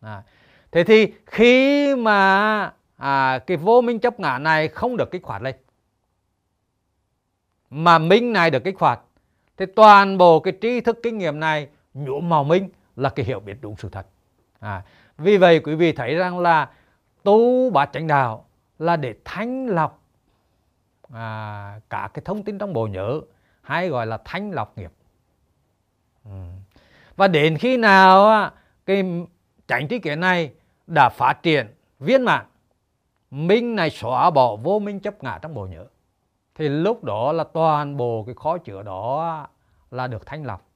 [0.00, 0.22] À,
[0.70, 5.42] thế thì khi mà à, cái vô minh chấp ngã này không được kích hoạt
[5.42, 5.54] lên
[7.70, 9.00] mà minh này được kích hoạt
[9.56, 13.40] thì toàn bộ cái tri thức kinh nghiệm này nhuộm màu minh là cái hiểu
[13.40, 14.06] biết đúng sự thật.
[14.60, 14.82] À,
[15.18, 16.70] vì vậy quý vị thấy rằng là
[17.28, 18.44] tu bát chánh đạo
[18.78, 20.02] là để thanh lọc
[21.12, 23.20] à, cả cái thông tin trong bộ nhớ
[23.62, 24.92] hay gọi là thanh lọc nghiệp.
[26.24, 26.30] Ừ.
[27.16, 28.50] và đến khi nào
[28.86, 29.04] cái
[29.66, 30.52] chánh trí kiến này
[30.86, 32.46] đã phát triển viên mãn
[33.30, 35.86] minh này xóa bỏ vô minh chấp ngã trong bộ nhớ
[36.54, 39.46] thì lúc đó là toàn bộ cái khó chữa đó
[39.90, 40.66] là được thanh lọc.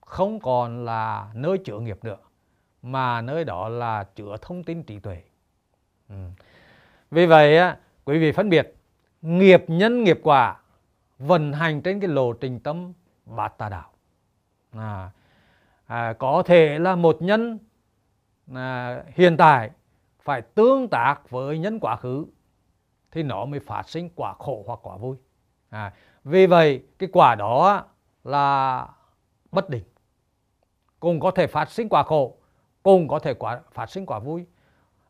[0.00, 2.18] Không còn là nơi chữa nghiệp nữa
[2.82, 5.22] mà nơi đó là chữa thông tin trí tuệ
[6.08, 6.14] ừ.
[7.10, 8.74] vì vậy á quý vị phân biệt
[9.22, 10.56] nghiệp nhân nghiệp quả
[11.18, 12.92] vận hành trên cái lộ trình tâm
[13.26, 13.92] bát tà đạo.
[14.70, 15.10] À,
[15.86, 17.58] à, có thể là một nhân
[18.54, 19.70] à, hiện tại
[20.20, 22.26] phải tương tác với nhân quá khứ
[23.10, 25.16] thì nó mới phát sinh quả khổ hoặc quả vui.
[25.70, 25.92] À,
[26.24, 27.84] vì vậy cái quả đó
[28.24, 28.86] là
[29.52, 29.84] bất định.
[31.00, 32.36] Cùng có thể phát sinh quả khổ
[32.82, 34.46] cùng có thể quả phát sinh quả vui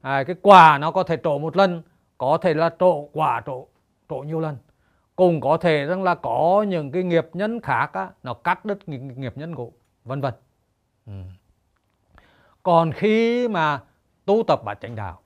[0.08, 1.82] à, cái quả nó có thể trổ một lần
[2.18, 3.66] có thể là trổ quả trổ
[4.08, 4.56] trổ nhiều lần.
[5.16, 8.88] Cùng có thể rằng là có những cái nghiệp nhân khác á, nó cắt đứt
[8.88, 9.72] nghiệp nhân cũ
[10.04, 10.34] vân vân.
[11.06, 11.12] Ừ.
[12.62, 13.80] còn khi mà
[14.24, 15.20] tu tập bát chánh đạo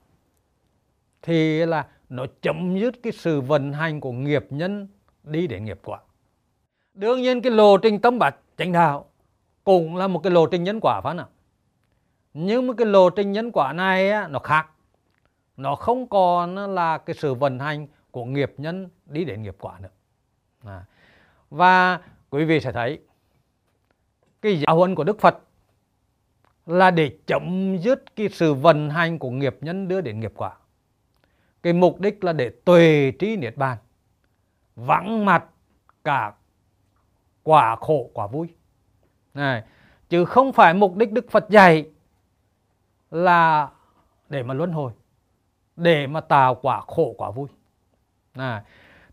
[1.22, 4.88] thì là nó chấm dứt cái sự vận hành của nghiệp nhân
[5.22, 5.98] đi đến nghiệp quả.
[6.94, 9.04] Đương nhiên cái lộ trình tâm bát chánh đạo
[9.64, 11.26] cũng là một cái lộ trình nhân quả phải không
[12.34, 14.71] nhưng mà cái lộ trình nhân quả này á, nó khác
[15.56, 19.78] nó không còn là cái sự vận hành của nghiệp nhân đi đến nghiệp quả
[19.78, 19.88] nữa.
[20.64, 20.84] À.
[21.50, 22.00] và
[22.30, 23.00] quý vị sẽ thấy,
[24.42, 25.38] cái giáo huấn của Đức Phật
[26.66, 30.56] là để chấm dứt cái sự vận hành của nghiệp nhân đưa đến nghiệp quả.
[31.62, 33.78] Cái mục đích là để tuệ trí niết bàn,
[34.76, 35.44] vắng mặt
[36.04, 36.32] cả
[37.42, 38.48] quả khổ, quả vui.
[39.34, 39.62] Này,
[40.08, 41.90] chứ không phải mục đích Đức Phật dạy
[43.10, 43.70] là
[44.28, 44.92] để mà luân hồi
[45.76, 47.48] để mà tạo quả khổ quả vui.
[48.32, 48.64] À,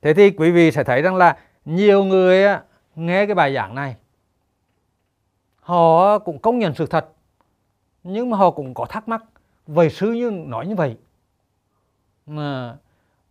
[0.01, 2.45] thế thì quý vị sẽ thấy rằng là nhiều người
[2.95, 3.95] nghe cái bài giảng này
[5.61, 7.09] họ cũng công nhận sự thật
[8.03, 9.23] nhưng mà họ cũng có thắc mắc
[9.67, 10.97] về sư như nói như vậy
[12.25, 12.77] mà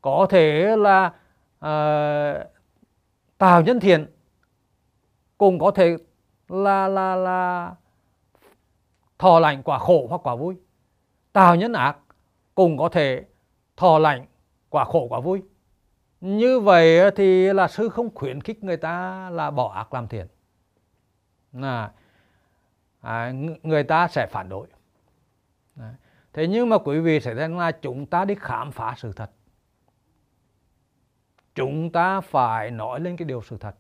[0.00, 1.12] có thể là
[1.58, 2.44] ờ, à,
[3.38, 4.06] tạo nhân thiện
[5.38, 5.96] cũng có thể
[6.48, 7.74] là là là
[9.18, 10.56] thọ lành quả khổ hoặc quả vui
[11.32, 11.96] tạo nhân ác
[12.58, 13.24] cũng có thể
[13.76, 14.26] thọ lạnh
[14.70, 15.42] quả khổ quả vui.
[16.20, 20.26] Như vậy thì là sư không khuyến khích người ta là bỏ ác làm thiện.
[21.52, 21.92] Là
[23.00, 23.32] à,
[23.62, 24.66] người ta sẽ phản đối.
[25.74, 25.92] Đấy.
[26.32, 29.30] thế nhưng mà quý vị sẽ thấy là chúng ta đi khám phá sự thật.
[31.54, 33.76] Chúng ta phải nói lên cái điều sự thật.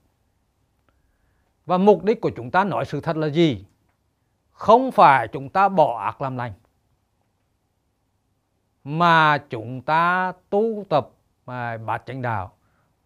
[1.66, 3.64] Và mục đích của chúng ta nói sự thật là gì?
[4.50, 6.52] Không phải chúng ta bỏ ác làm lành
[8.88, 11.10] mà chúng ta tu tập
[11.46, 12.52] à, bát chánh đạo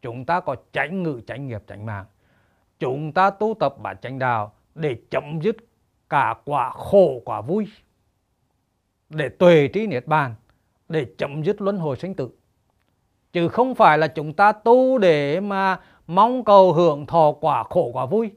[0.03, 2.05] chúng ta có chánh ngự chánh nghiệp chánh mạng.
[2.79, 5.57] Chúng ta tu tập bát chánh đạo để chấm dứt
[6.09, 7.67] cả quả khổ quả vui.
[9.09, 10.35] Để tuệ trí niết bàn
[10.89, 12.31] để chấm dứt luân hồi sinh tử.
[13.33, 17.91] Chứ không phải là chúng ta tu để mà mong cầu hưởng thọ quả khổ
[17.93, 18.31] quả vui.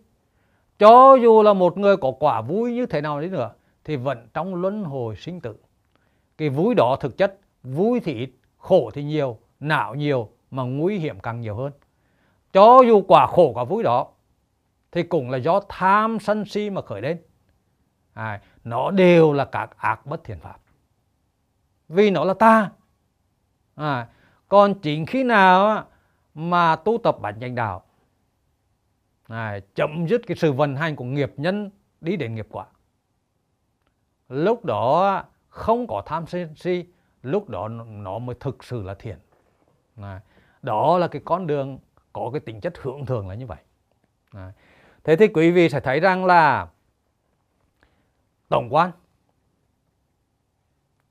[0.80, 3.52] Cho dù là một người có quả vui như thế nào đi nữa
[3.84, 5.56] thì vẫn trong luân hồi sinh tử
[6.38, 10.98] cái vui đó thực chất vui thì ít khổ thì nhiều não nhiều mà nguy
[10.98, 11.72] hiểm càng nhiều hơn.
[12.54, 14.08] Cho dù quả khổ quả vui đó
[14.92, 17.22] thì cũng là do tham sân si mà khởi lên.
[18.14, 20.58] À, nó đều là các ác bất thiện pháp.
[21.90, 22.72] Vì nó là ta.
[23.76, 24.08] À,
[24.48, 25.86] còn chính khi nào
[26.34, 27.84] mà tu tập bản chánh đạo
[29.28, 31.70] à, chấm dứt cái sự vận hành của nghiệp nhân
[32.02, 32.66] đi đến nghiệp quả.
[34.30, 35.24] Lúc đó
[35.56, 36.86] không có tham sân si,
[37.24, 39.18] lúc đó nó mới thực sự là thiện.
[40.62, 41.80] Đó là cái con đường,
[42.14, 43.58] có cái tính chất hưởng thường là như vậy.
[45.04, 46.68] Thế thì quý vị sẽ thấy rằng là
[48.50, 48.92] tổng quan.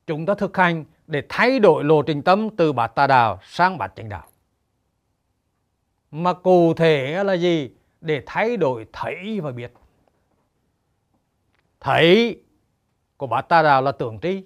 [0.07, 3.79] Chúng ta thực hành để thay đổi lộ trình tâm từ bát tà đạo sang
[3.79, 4.29] bát chánh đạo.
[6.11, 7.71] Mà cụ thể là gì?
[8.01, 9.73] Để thay đổi thấy và biết.
[11.81, 12.43] Thấy
[13.25, 14.45] của bát tà đạo là tưởng tri.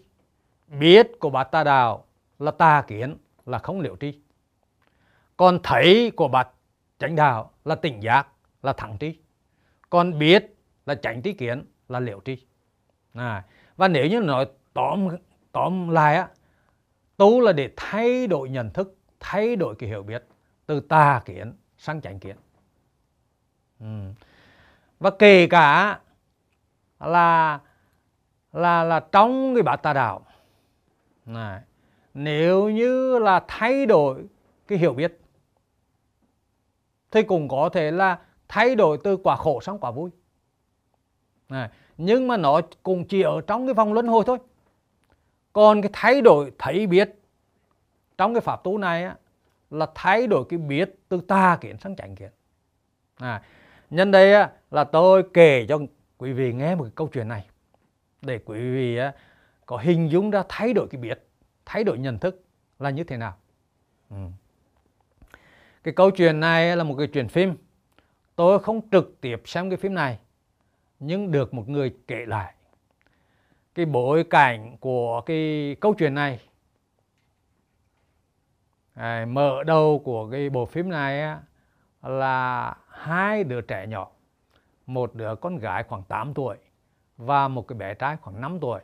[0.68, 2.04] Biết của bát tà đạo
[2.38, 3.16] là tà kiến
[3.46, 4.20] là không liệu tri.
[5.36, 6.48] Còn thấy của bát
[6.98, 8.28] chánh đạo là tỉnh giác
[8.62, 9.18] là thẳng tri.
[9.90, 10.56] Còn biết
[10.86, 12.46] là chánh tri kiến là liệu tri.
[13.14, 13.44] À,
[13.76, 15.08] và nếu như nói tóm
[15.52, 16.28] tóm lại á
[17.16, 20.24] tu là để thay đổi nhận thức thay đổi cái hiểu biết
[20.66, 22.36] từ tà kiến sang chánh kiến.
[23.80, 23.86] Ừ.
[24.98, 25.98] và kể cả
[27.00, 27.60] là
[28.52, 30.26] là là trong cái bát tà đạo.
[31.26, 31.60] Này,
[32.14, 34.24] nếu như là thay đổi
[34.68, 35.20] cái hiểu biết
[37.10, 38.18] thì cũng có thể là
[38.48, 40.10] thay đổi từ quả khổ sang quả vui.
[41.48, 44.38] Này, nhưng mà nó cũng chỉ ở trong cái vòng luân hồi thôi.
[45.52, 47.22] Còn cái thay đổi thấy biết
[48.18, 49.16] trong cái pháp tu này á,
[49.70, 52.30] là thay đổi cái biết từ ta kiến sang chánh kiến.
[53.16, 53.42] À,
[53.90, 55.78] nhân đây á, là tôi kể cho
[56.18, 57.46] quý vị nghe một cái câu chuyện này
[58.22, 58.98] để quý vị
[59.66, 61.28] có hình dung ra thay đổi cái biết
[61.66, 62.44] thay đổi nhận thức
[62.78, 63.36] là như thế nào.
[64.10, 64.16] Ừ.
[65.82, 67.56] cái câu chuyện này là một cái chuyện phim.
[68.36, 70.18] Tôi không trực tiếp xem cái phim này
[71.00, 72.54] nhưng được một người kể lại.
[73.74, 76.40] Cái bối cảnh của cái câu chuyện này
[78.94, 81.40] à, mở đầu của cái bộ phim này á,
[82.02, 84.10] là hai đứa trẻ nhỏ.
[84.86, 86.56] Một đứa con gái khoảng 8 tuổi
[87.18, 88.80] và một cái bé trai khoảng 5 tuổi.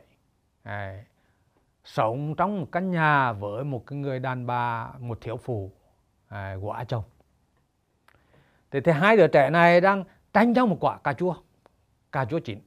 [0.63, 1.03] À,
[1.83, 5.71] sống trong một căn nhà với một cái người đàn bà một thiếu phụ
[6.27, 7.03] à, quả chồng.
[8.71, 11.35] Thì, thì hai đứa trẻ này đang tranh nhau một quả cà chua
[12.11, 12.59] cà chua chín.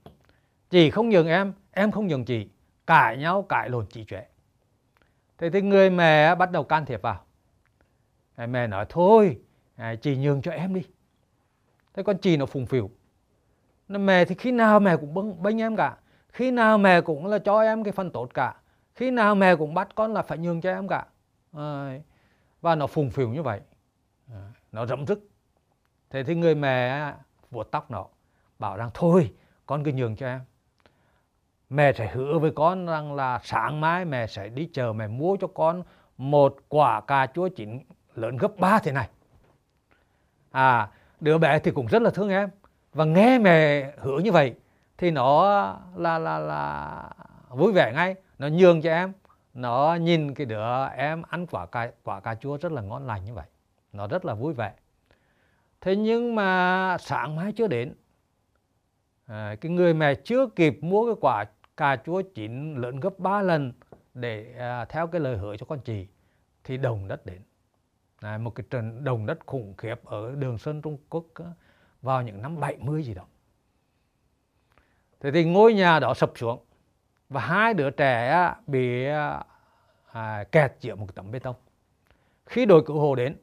[0.71, 2.49] Chị không nhường em em không nhường chị
[2.87, 4.27] cãi nhau cãi lộn chị trẻ
[5.39, 7.25] thế thì người mẹ bắt đầu can thiệp vào.
[8.37, 9.41] Mẹ nói thôi
[10.01, 10.83] chị nhường cho em đi.
[11.95, 12.91] Thế con chị nó phùng phiu
[13.89, 15.97] mẹ thì khi nào mẹ cũng bưng bênh em cả.
[16.29, 18.55] Khi nào mẹ cũng là cho em cái phần tốt cả.
[18.95, 21.07] Khi nào mẹ cũng bắt con là phải nhường cho em cả.
[21.53, 21.99] À,
[22.61, 23.61] và nó phùng phiều như vậy.
[24.33, 25.29] À, nó rậm rức
[26.11, 27.13] thế thì người mẹ
[27.51, 28.07] vuốt tóc nó
[28.59, 29.35] bảo rằng thôi
[29.67, 30.41] con cứ nhường cho em.
[31.71, 35.37] Mẹ sẽ hứa với con rằng là sáng mai mẹ sẽ đi chờ mẹ mua
[35.37, 35.83] cho con
[36.19, 37.81] một quả cà chua chín
[38.15, 39.09] lớn gấp ba thế này.
[40.51, 42.51] À đứa bé thì cũng rất là thương em
[42.93, 44.55] và nghe mẹ hứa như vậy
[44.99, 45.45] thì nó
[45.97, 47.03] là là là
[47.49, 49.13] vui vẻ ngay nó nhường cho em.
[49.55, 53.25] Nó nhìn cái đứa em ăn quả cà quả cà chua rất là ngon lành
[53.25, 53.47] như vậy.
[53.93, 54.73] Nó rất là vui vẻ.
[55.81, 57.95] Thế nhưng mà sáng mai chưa đến
[59.27, 61.45] à, cái người mẹ chưa kịp mua cái quả
[61.77, 63.73] cà chua chín lớn gấp 3 lần
[64.15, 66.07] để à, theo cái lời hứa cho con chị
[66.65, 67.43] thì đồng đất đến.
[68.21, 71.25] À, một cái trận đồng đất khủng khiếp ở đường Sơn Trung Quốc
[72.03, 73.25] vào những năm 70 gì đó.
[75.21, 76.65] Thế thì ngôi nhà đó sập xuống
[77.29, 79.07] và hai đứa trẻ bị
[80.13, 81.57] à, kẹt giữa một tấm bê tông.
[82.47, 83.37] Khi đội cứu hộ đến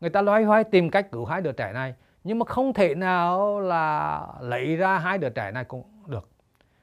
[0.00, 2.94] người ta loay hoay tìm cách cứu hai đứa trẻ này nhưng mà không thể
[2.94, 6.28] nào là lấy ra hai đứa trẻ này cũng được.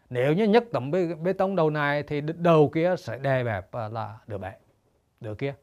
[0.10, 3.72] Nếu như nhấc tấm bê, bê tông đầu này thì đầu kia sẽ đè bẹp
[3.72, 4.53] à, là đứa bé
[5.20, 5.53] đứa kia.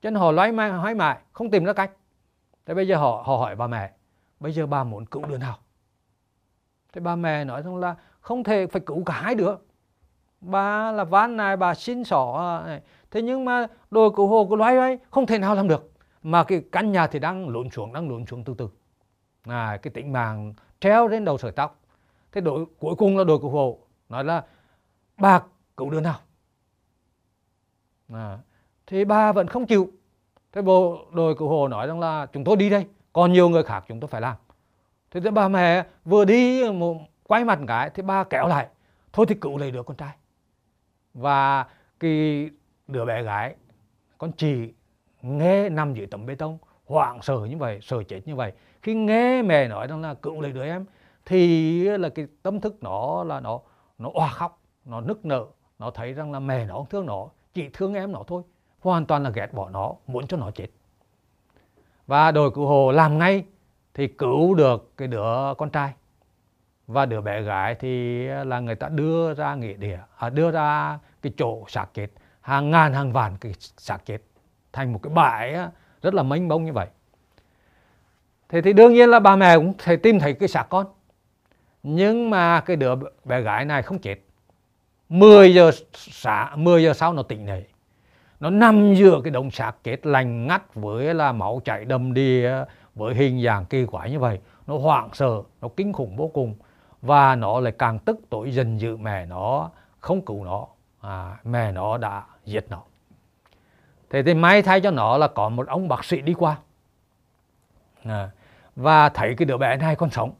[0.00, 1.90] Cho nên họ loay hoay hoái mãi không tìm ra cách.
[2.66, 3.90] Thế bây giờ họ họ hỏi bà mẹ
[4.44, 5.58] bây giờ bà muốn cứu đứa nào?
[6.92, 9.54] Thế bà mẹ nói rằng là không thể phải cứu cả hai đứa.
[10.40, 12.80] Bà là van này bà xin xỏ à,
[13.10, 15.92] thế nhưng mà đội cứu hộ của loay hoay không thể nào làm được.
[16.22, 18.68] Mà cái căn nhà thì đang lộn xuống đang lộn xuống từ từ.
[19.42, 21.80] À, cái tính mạng treo lên đầu sợi tóc.
[22.32, 23.78] Thế đội cuối cùng là đội cứu hộ.
[24.08, 24.44] Nói là
[25.16, 25.42] bà
[25.76, 26.18] cứu đứa nào?
[28.12, 28.38] À,
[28.86, 29.90] thì bà vẫn không chịu.
[30.52, 33.62] Thế bộ đội cứu hộ nói rằng là chúng tôi đi đây còn nhiều người
[33.62, 34.36] khác chúng tôi phải làm.
[35.10, 38.68] Thế thì bà mẹ vừa đi một quay mặt cái, thì bà kéo lại.
[39.12, 40.16] Thôi thì cứu lấy đứa con trai.
[41.14, 41.66] Và
[42.00, 42.50] cái
[42.86, 43.54] đứa bé gái,
[44.18, 44.72] con chị,
[45.22, 48.52] nghe nằm dưới tấm bê tông, hoảng sợ như vậy, sợ chết như vậy.
[48.82, 50.84] Khi nghe mẹ nói rằng là cứu lấy đứa em,
[51.24, 53.60] thì là cái tâm thức nó là nó
[53.98, 55.46] nó oa khóc, nó nức nở.
[55.78, 58.42] Nó thấy rằng là mẹ nó không thương nó, chỉ thương em nó thôi.
[58.80, 60.68] Hoàn toàn là ghét bỏ nó, muốn cho nó chết
[62.06, 63.44] và đội cứu hộ làm ngay
[63.94, 65.92] thì cứu được cái đứa con trai.
[66.86, 70.98] Và đứa bé gái thì là người ta đưa ra nghĩa địa à, đưa ra
[71.22, 72.06] cái chỗ xác chết
[72.40, 74.18] hàng ngàn hàng vạn cái xác chết
[74.72, 75.56] thành một cái bãi
[76.02, 76.86] rất là mênh mông như vậy.
[78.48, 80.86] Thế thì đương nhiên là bà mẹ cũng thể tìm thấy cái xác con.
[81.82, 82.94] Nhưng mà cái đứa
[83.24, 84.16] bé gái này không chết.
[85.08, 87.64] 10 giờ sáng 10 giờ sau nó tỉnh dậy
[88.44, 92.44] nó nằm giữa cái đống xác chết lành ngắt với là máu chảy đầm đi
[92.94, 94.40] với hình dạng kỳ quái như vậy.
[94.66, 96.54] Nó hoảng sợ nó kinh khủng vô cùng.
[97.02, 99.70] Và nó lại càng tức tối dần dự mẹ nó
[100.00, 100.66] không cứu nó.
[101.00, 102.82] À, mẹ nó đã giết nó.
[104.10, 106.56] Thế thì may thay cho nó là có một ông bác sĩ đi qua.
[108.04, 108.30] À,
[108.76, 110.32] và thấy cái đứa bé này còn sống.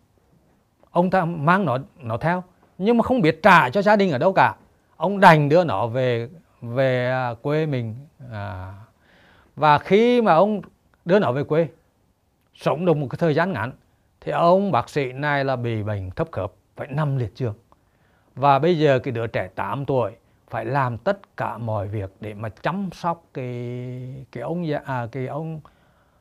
[0.90, 2.42] Ông ta mang nó nó theo
[2.78, 4.54] nhưng mà không biết trả cho gia đình ở đâu cả.
[4.96, 6.28] Ông đành đưa nó về
[6.68, 7.94] về à, quê mình
[8.32, 8.74] à,
[9.56, 10.60] và khi mà ông
[11.04, 11.68] đưa nó về quê
[12.54, 13.72] sống được một cái thời gian ngắn
[14.20, 17.54] thì ông bác sĩ này là bị bệnh thấp khớp phải nằm liệt giường.
[18.34, 20.12] Và bây giờ cái đứa trẻ 8 tuổi
[20.50, 25.26] phải làm tất cả mọi việc để mà chăm sóc cái cái ông à, cái
[25.26, 25.60] ông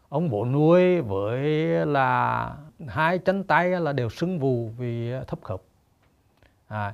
[0.10, 1.48] ông bố nuôi với
[1.86, 2.56] là
[2.88, 5.62] hai chân tay là đều sưng vù vì thấp khớp.
[6.68, 6.94] À,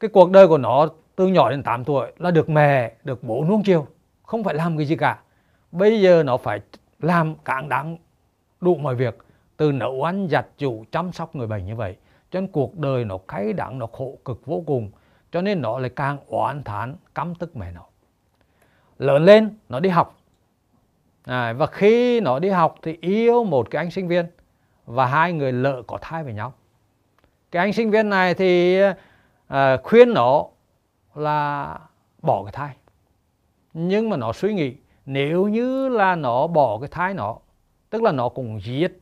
[0.00, 0.88] cái cuộc đời của nó
[1.18, 3.86] từ nhỏ đến 8 tuổi là được mẹ được bố nuông chiều
[4.22, 5.18] không phải làm cái gì cả.
[5.72, 6.60] Bây giờ nó phải
[7.00, 7.96] làm cạn đáng
[8.60, 9.18] đủ mọi việc
[9.56, 11.96] từ nấu ăn giặt giũ chăm sóc người bệnh như vậy.
[12.30, 14.90] Cho nên cuộc đời nó khay đắng nó khổ cực vô cùng
[15.32, 17.82] cho nên nó lại càng oán thán căm tức mẹ nó.
[18.98, 20.16] Lớn lên nó đi học.
[21.24, 24.26] À, và khi nó đi học thì yêu một cái anh sinh viên
[24.86, 26.52] và hai người lỡ có thai với nhau.
[27.50, 28.80] Cái anh sinh viên này thì
[29.48, 30.44] à, khuyên nó
[31.18, 31.78] là
[32.22, 32.76] bỏ cái thai.
[33.72, 37.38] Nhưng mà nó suy nghĩ, nếu như là nó bỏ cái thai nó,
[37.90, 39.00] tức là nó cũng giết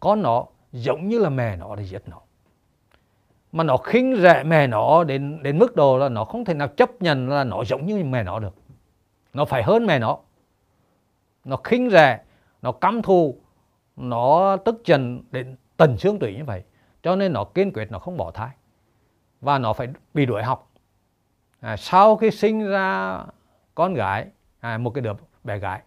[0.00, 2.20] con nó, giống như là mẹ nó để giết nó.
[3.52, 6.68] Mà nó khinh rẻ mẹ nó đến đến mức độ là nó không thể nào
[6.68, 8.54] chấp nhận là nó giống như mẹ nó được.
[9.32, 10.18] Nó phải hơn mẹ nó.
[11.44, 12.20] Nó khinh rẻ,
[12.62, 13.40] nó căm thù,
[13.96, 16.62] nó tức giận đến tần xương tủy như vậy.
[17.02, 18.50] Cho nên nó kiên quyết nó không bỏ thai.
[19.40, 20.70] Và nó phải bị đuổi học
[21.60, 23.18] à, sau khi sinh ra
[23.74, 24.26] con gái
[24.60, 25.12] à, một cái đứa
[25.44, 25.82] bé gái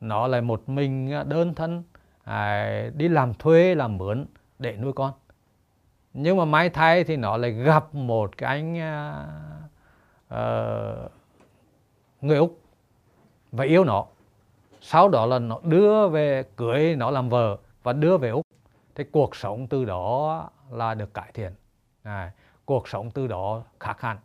[0.00, 1.82] nó lại một mình à, đơn thân
[2.24, 4.26] à, đi làm thuê làm mướn
[4.58, 5.12] để nuôi con.
[6.12, 8.74] Nhưng mà may thay thì nó lại gặp một cái anh
[10.34, 11.10] uh,
[12.20, 12.60] người úc
[13.52, 14.06] và yêu nó.
[14.80, 18.46] Sau đó là nó đưa về cưới nó làm vợ và đưa về úc.
[18.94, 21.52] Thì cuộc sống từ đó là được cải thiện.
[22.02, 22.32] À,
[22.64, 24.16] cuộc sống từ đó khác hẳn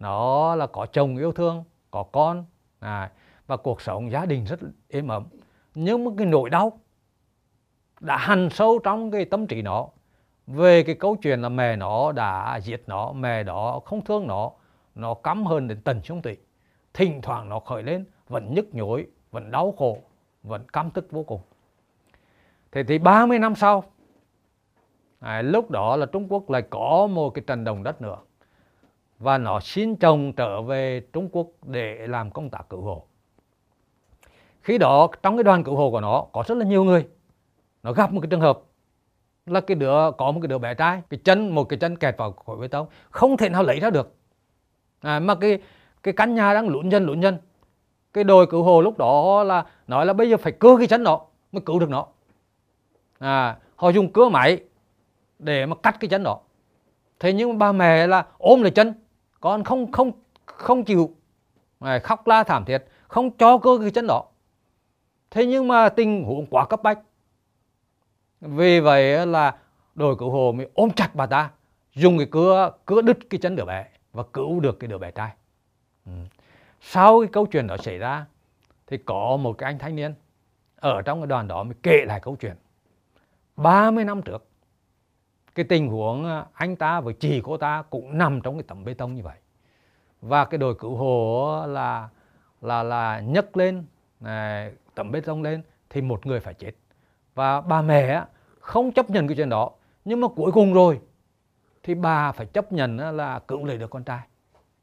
[0.00, 2.44] nó là có chồng yêu thương có con.
[2.80, 3.10] À,
[3.46, 5.24] và cuộc sống gia đình rất êm ấm.
[5.74, 6.72] Nhưng mà cái nỗi đau
[8.00, 9.88] đã hằn sâu trong cái tâm trí nó.
[10.46, 14.50] Về cái câu chuyện là mẹ nó đã giết nó mẹ đó không thương nó
[14.94, 16.36] nó cắm hơn đến tận xương tủy.
[16.94, 19.98] Thỉnh thoảng nó khởi lên vẫn nhức nhối vẫn đau khổ
[20.42, 21.40] vẫn căm tức vô cùng.
[22.72, 23.84] Thế thì 30 năm sau
[25.20, 28.16] à, lúc đó là Trung Quốc lại có một cái trận động đất nữa
[29.20, 33.06] và nó xin chồng trở về Trung Quốc để làm công tác cứu hộ.
[34.62, 37.08] Khi đó trong cái đoàn cứu hộ của nó có rất là nhiều người.
[37.82, 38.60] Nó gặp một cái trường hợp
[39.46, 42.16] là cái đứa có một cái đứa bé trai cái chân một cái chân kẹt
[42.18, 44.14] vào khối bê tông không thể nào lấy ra được.
[45.00, 45.58] À, mà cái
[46.02, 47.38] cái căn nhà đang lún nhân lún nhân
[48.12, 51.04] cái đội cứu hộ lúc đó là nói là bây giờ phải cưa cái chân
[51.04, 52.06] đó mới cứu được nó.
[53.18, 54.60] À, họ dùng cưa máy
[55.38, 56.40] để mà cắt cái chân đó
[57.18, 58.94] thế nhưng mà bà mẹ là ôm lấy chân
[59.40, 60.12] con không không
[60.46, 61.14] không chịu.
[62.02, 64.24] Khóc la thảm thiết, không cho cơ cái chân đó.
[65.30, 66.98] Thế nhưng mà tình huống quá cấp bách.
[68.40, 69.56] Vì vậy là
[69.94, 71.50] đội cứu hộ mới ôm chặt bà ta,
[71.94, 75.10] dùng cái cưa cưa đứt cái chân đứa bé và cứu được cái đứa bé
[75.10, 75.30] trai.
[76.06, 76.12] Ừ.
[76.80, 78.26] sau cái câu chuyện đó xảy ra,
[78.86, 80.14] thì có một cái anh thanh niên
[80.76, 82.56] ở trong cái đoàn đó mới kể lại câu chuyện.
[83.56, 84.49] 30 năm trước
[85.54, 88.84] cái tình huống ờ, anh ta với chị cô ta cũng nằm trong cái tấm
[88.84, 89.36] bê tông như vậy.
[90.20, 92.08] Và cái đội cứu hộ ờ, là
[92.60, 93.84] là là nhấc lên
[94.20, 96.72] này, tấm bê tông lên thì một người phải chết.
[97.34, 98.26] Và bà mẹ ờ,
[98.60, 99.70] không chấp nhận cái chuyện đó.
[100.04, 101.00] Nhưng mà cuối cùng rồi
[101.82, 104.20] thì bà phải chấp nhận là cứu lấy được con trai.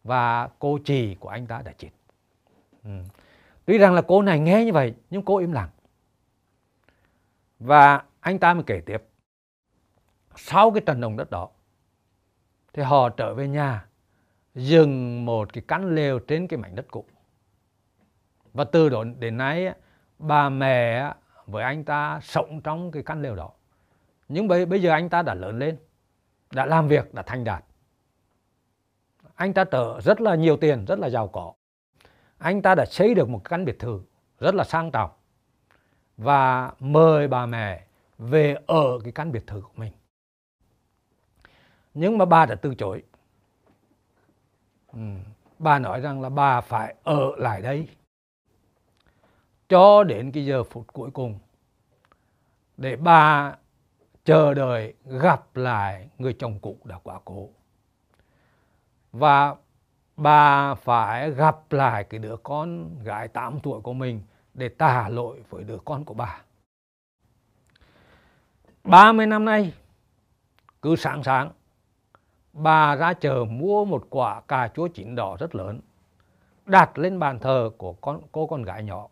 [0.03, 1.89] Và cô chị của anh ta đã chết.
[2.83, 2.89] Ừ.
[3.65, 5.69] tuy rằng là cô này nghe như vậy nhưng cô im lặng.
[7.59, 9.03] Và anh ta mới kể tiếp
[10.37, 11.49] sau cái trận động đất đó
[12.73, 13.85] thì họ trở về nhà
[14.55, 17.05] dừng một cái căn lều trên cái mảnh đất cũ.
[18.53, 19.73] Và từ đó đến nay
[20.19, 21.13] bà mẹ
[21.45, 23.51] với anh ta sống trong cái căn lều đó.
[24.27, 25.77] Nhưng bây, bây giờ anh ta đã lớn lên
[26.51, 27.63] đã làm việc đã thành đạt.
[29.35, 31.53] Anh ta trở rất là nhiều tiền rất là giàu có.
[32.37, 34.01] Anh ta đã xây được một căn biệt thự
[34.39, 35.11] rất là sang trọng
[36.17, 37.85] và mời bà mẹ
[38.17, 39.93] về ở cái căn biệt thự của mình
[41.97, 43.03] nhưng mà bà đã từ chối
[44.93, 44.99] ừ.
[45.59, 47.89] bà nói rằng là bà phải ở lại đây
[49.69, 51.39] cho đến cái giờ phút cuối cùng
[52.77, 53.55] để bà
[54.25, 57.49] chờ đợi gặp lại người chồng cũ đã quá cố
[59.11, 59.55] và
[60.17, 64.21] bà phải gặp lại cái đứa con gái 8 tuổi của mình
[64.53, 66.41] để tả lỗi với đứa con của bà
[68.83, 69.73] 30 năm nay,
[70.81, 71.51] cứ sáng sáng
[72.57, 75.79] bà ra chợ mua một quả cà chua chín đỏ rất lớn
[76.65, 79.07] đặt lên bàn thờ của con cô con gái nhỏ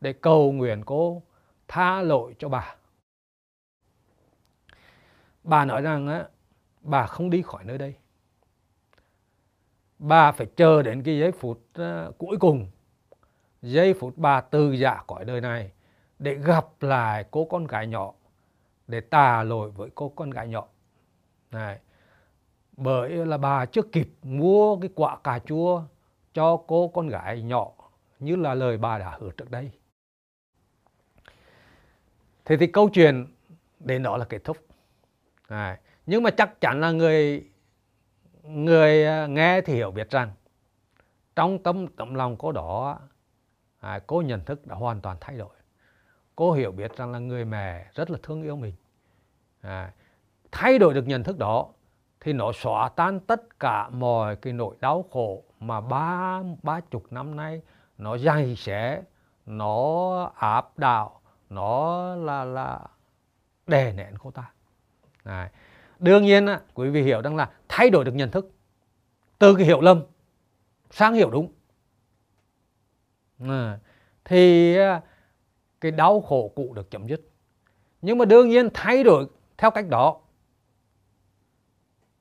[0.00, 1.22] để cầu nguyện cô
[1.68, 2.76] tha lỗi cho bà.
[5.44, 6.28] Bà nói rằng á,
[6.80, 7.94] bà không đi khỏi nơi đây.
[9.98, 11.60] Bà phải chờ đến cái giây phút
[12.18, 12.70] cuối cùng
[13.62, 15.72] giây phút bà từ giả khỏi đời này
[16.18, 18.12] để gặp lại cô con gái nhỏ
[18.86, 20.66] để tà lỗi với cô con gái nhỏ.
[21.50, 21.80] Này
[22.76, 25.82] bởi là bà chưa kịp mua cái quả cà chua
[26.34, 27.72] cho cô con gái nhỏ
[28.18, 29.70] như là lời bà đã hứa trước đây.
[32.44, 33.26] Thế thì câu chuyện
[33.80, 34.56] đến đó là kết thúc.
[35.48, 37.50] À, nhưng mà chắc chắn là người
[38.42, 40.32] người à, nghe thì hiểu biết rằng
[41.36, 43.00] trong tâm tấm lòng cô đó
[43.80, 45.56] à, cô nhận thức đã hoàn toàn thay đổi.
[46.36, 48.74] Cô hiểu biết rằng là người mẹ rất là thương yêu mình.
[49.60, 49.92] À,
[50.52, 51.72] thay đổi được nhận thức đó
[52.24, 57.12] thì nó xóa tan tất cả mọi cái nỗi đau khổ mà ba ba chục
[57.12, 57.62] năm nay
[57.98, 59.02] nó dày xé
[59.46, 61.20] nó áp đảo
[61.50, 62.80] nó là là
[63.66, 64.50] đè nén cô ta
[65.24, 65.48] Đấy.
[65.98, 68.50] đương nhiên quý vị hiểu rằng là thay đổi được nhận thức
[69.38, 70.02] từ cái hiểu lầm
[70.90, 71.52] sang hiểu đúng
[73.48, 73.78] à,
[74.24, 74.76] thì
[75.80, 77.20] cái đau khổ cũ được chấm dứt
[78.02, 79.26] nhưng mà đương nhiên thay đổi
[79.58, 80.20] theo cách đó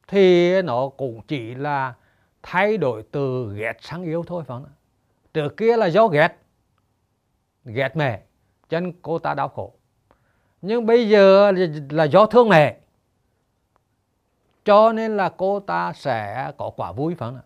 [0.08, 1.94] thì nó cũng chỉ là
[2.44, 4.66] thay đổi từ ghét sang yêu thôi phải không
[5.34, 6.38] trước kia là do ghét.
[7.66, 8.22] Ghét mẹ
[8.70, 9.74] chân cô ta đau khổ.
[10.62, 11.52] Nhưng bây giờ
[11.90, 12.78] là do thương mẹ.
[14.66, 17.44] Cho nên là cô ta sẽ có quả vui phải không ạ?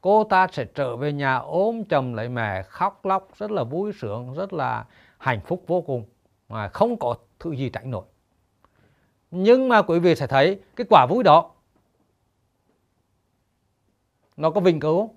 [0.00, 3.92] Cô ta sẽ trở về nhà ôm chầm lấy mẹ, khóc lóc, rất là vui
[4.00, 4.84] sướng, rất là
[5.18, 6.04] hạnh phúc vô cùng.
[6.48, 8.04] Mà không có thứ gì tránh nổi.
[9.30, 11.50] Nhưng mà quý vị sẽ thấy cái quả vui đó
[14.36, 15.14] nó có vinh cửu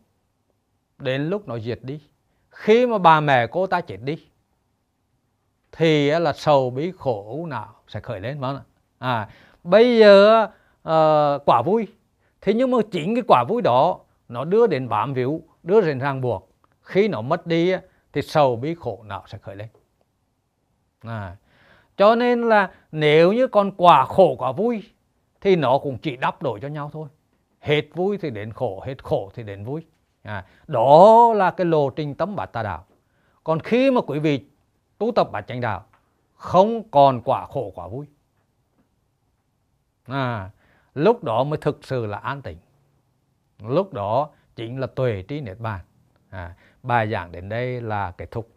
[0.98, 2.02] đến lúc nó diệt đi.
[2.50, 4.26] Khi mà bà mẹ cô ta chết đi
[5.72, 8.64] thì là sầu bí khổ nào sẽ khởi lên phải không ạ.
[9.00, 9.30] À,
[9.64, 11.88] bây giờ uh, quả vui.
[12.42, 14.00] Thế nhưng mà chính cái quả vui đó
[14.30, 16.52] nó đưa đến bám víu đưa đến ràng buộc.
[16.82, 17.74] Khi nó mất đi
[18.14, 19.68] thì sầu bí khổ não sẽ khởi lên?
[21.02, 21.36] À,
[21.98, 24.84] cho nên là nếu như còn quả khổ quả vui
[25.42, 27.08] thì nó cũng chỉ đắp đổi cho nhau thôi
[27.68, 29.86] hết vui thì đến khổ hết khổ thì đến vui.
[30.24, 32.86] À, đó là cái lộ trình tấm bát tà đạo.
[33.44, 34.46] Còn khi mà quý vị
[34.98, 35.86] tu tập bát chánh đạo
[36.36, 38.06] không còn quả khổ quả vui.
[40.06, 40.50] À,
[40.94, 42.58] lúc đó mới thực sự là an tịnh.
[43.60, 45.80] Lúc đó chính là tuệ trí niết bàn.
[46.30, 48.57] À, bài giảng đến đây là kết thúc.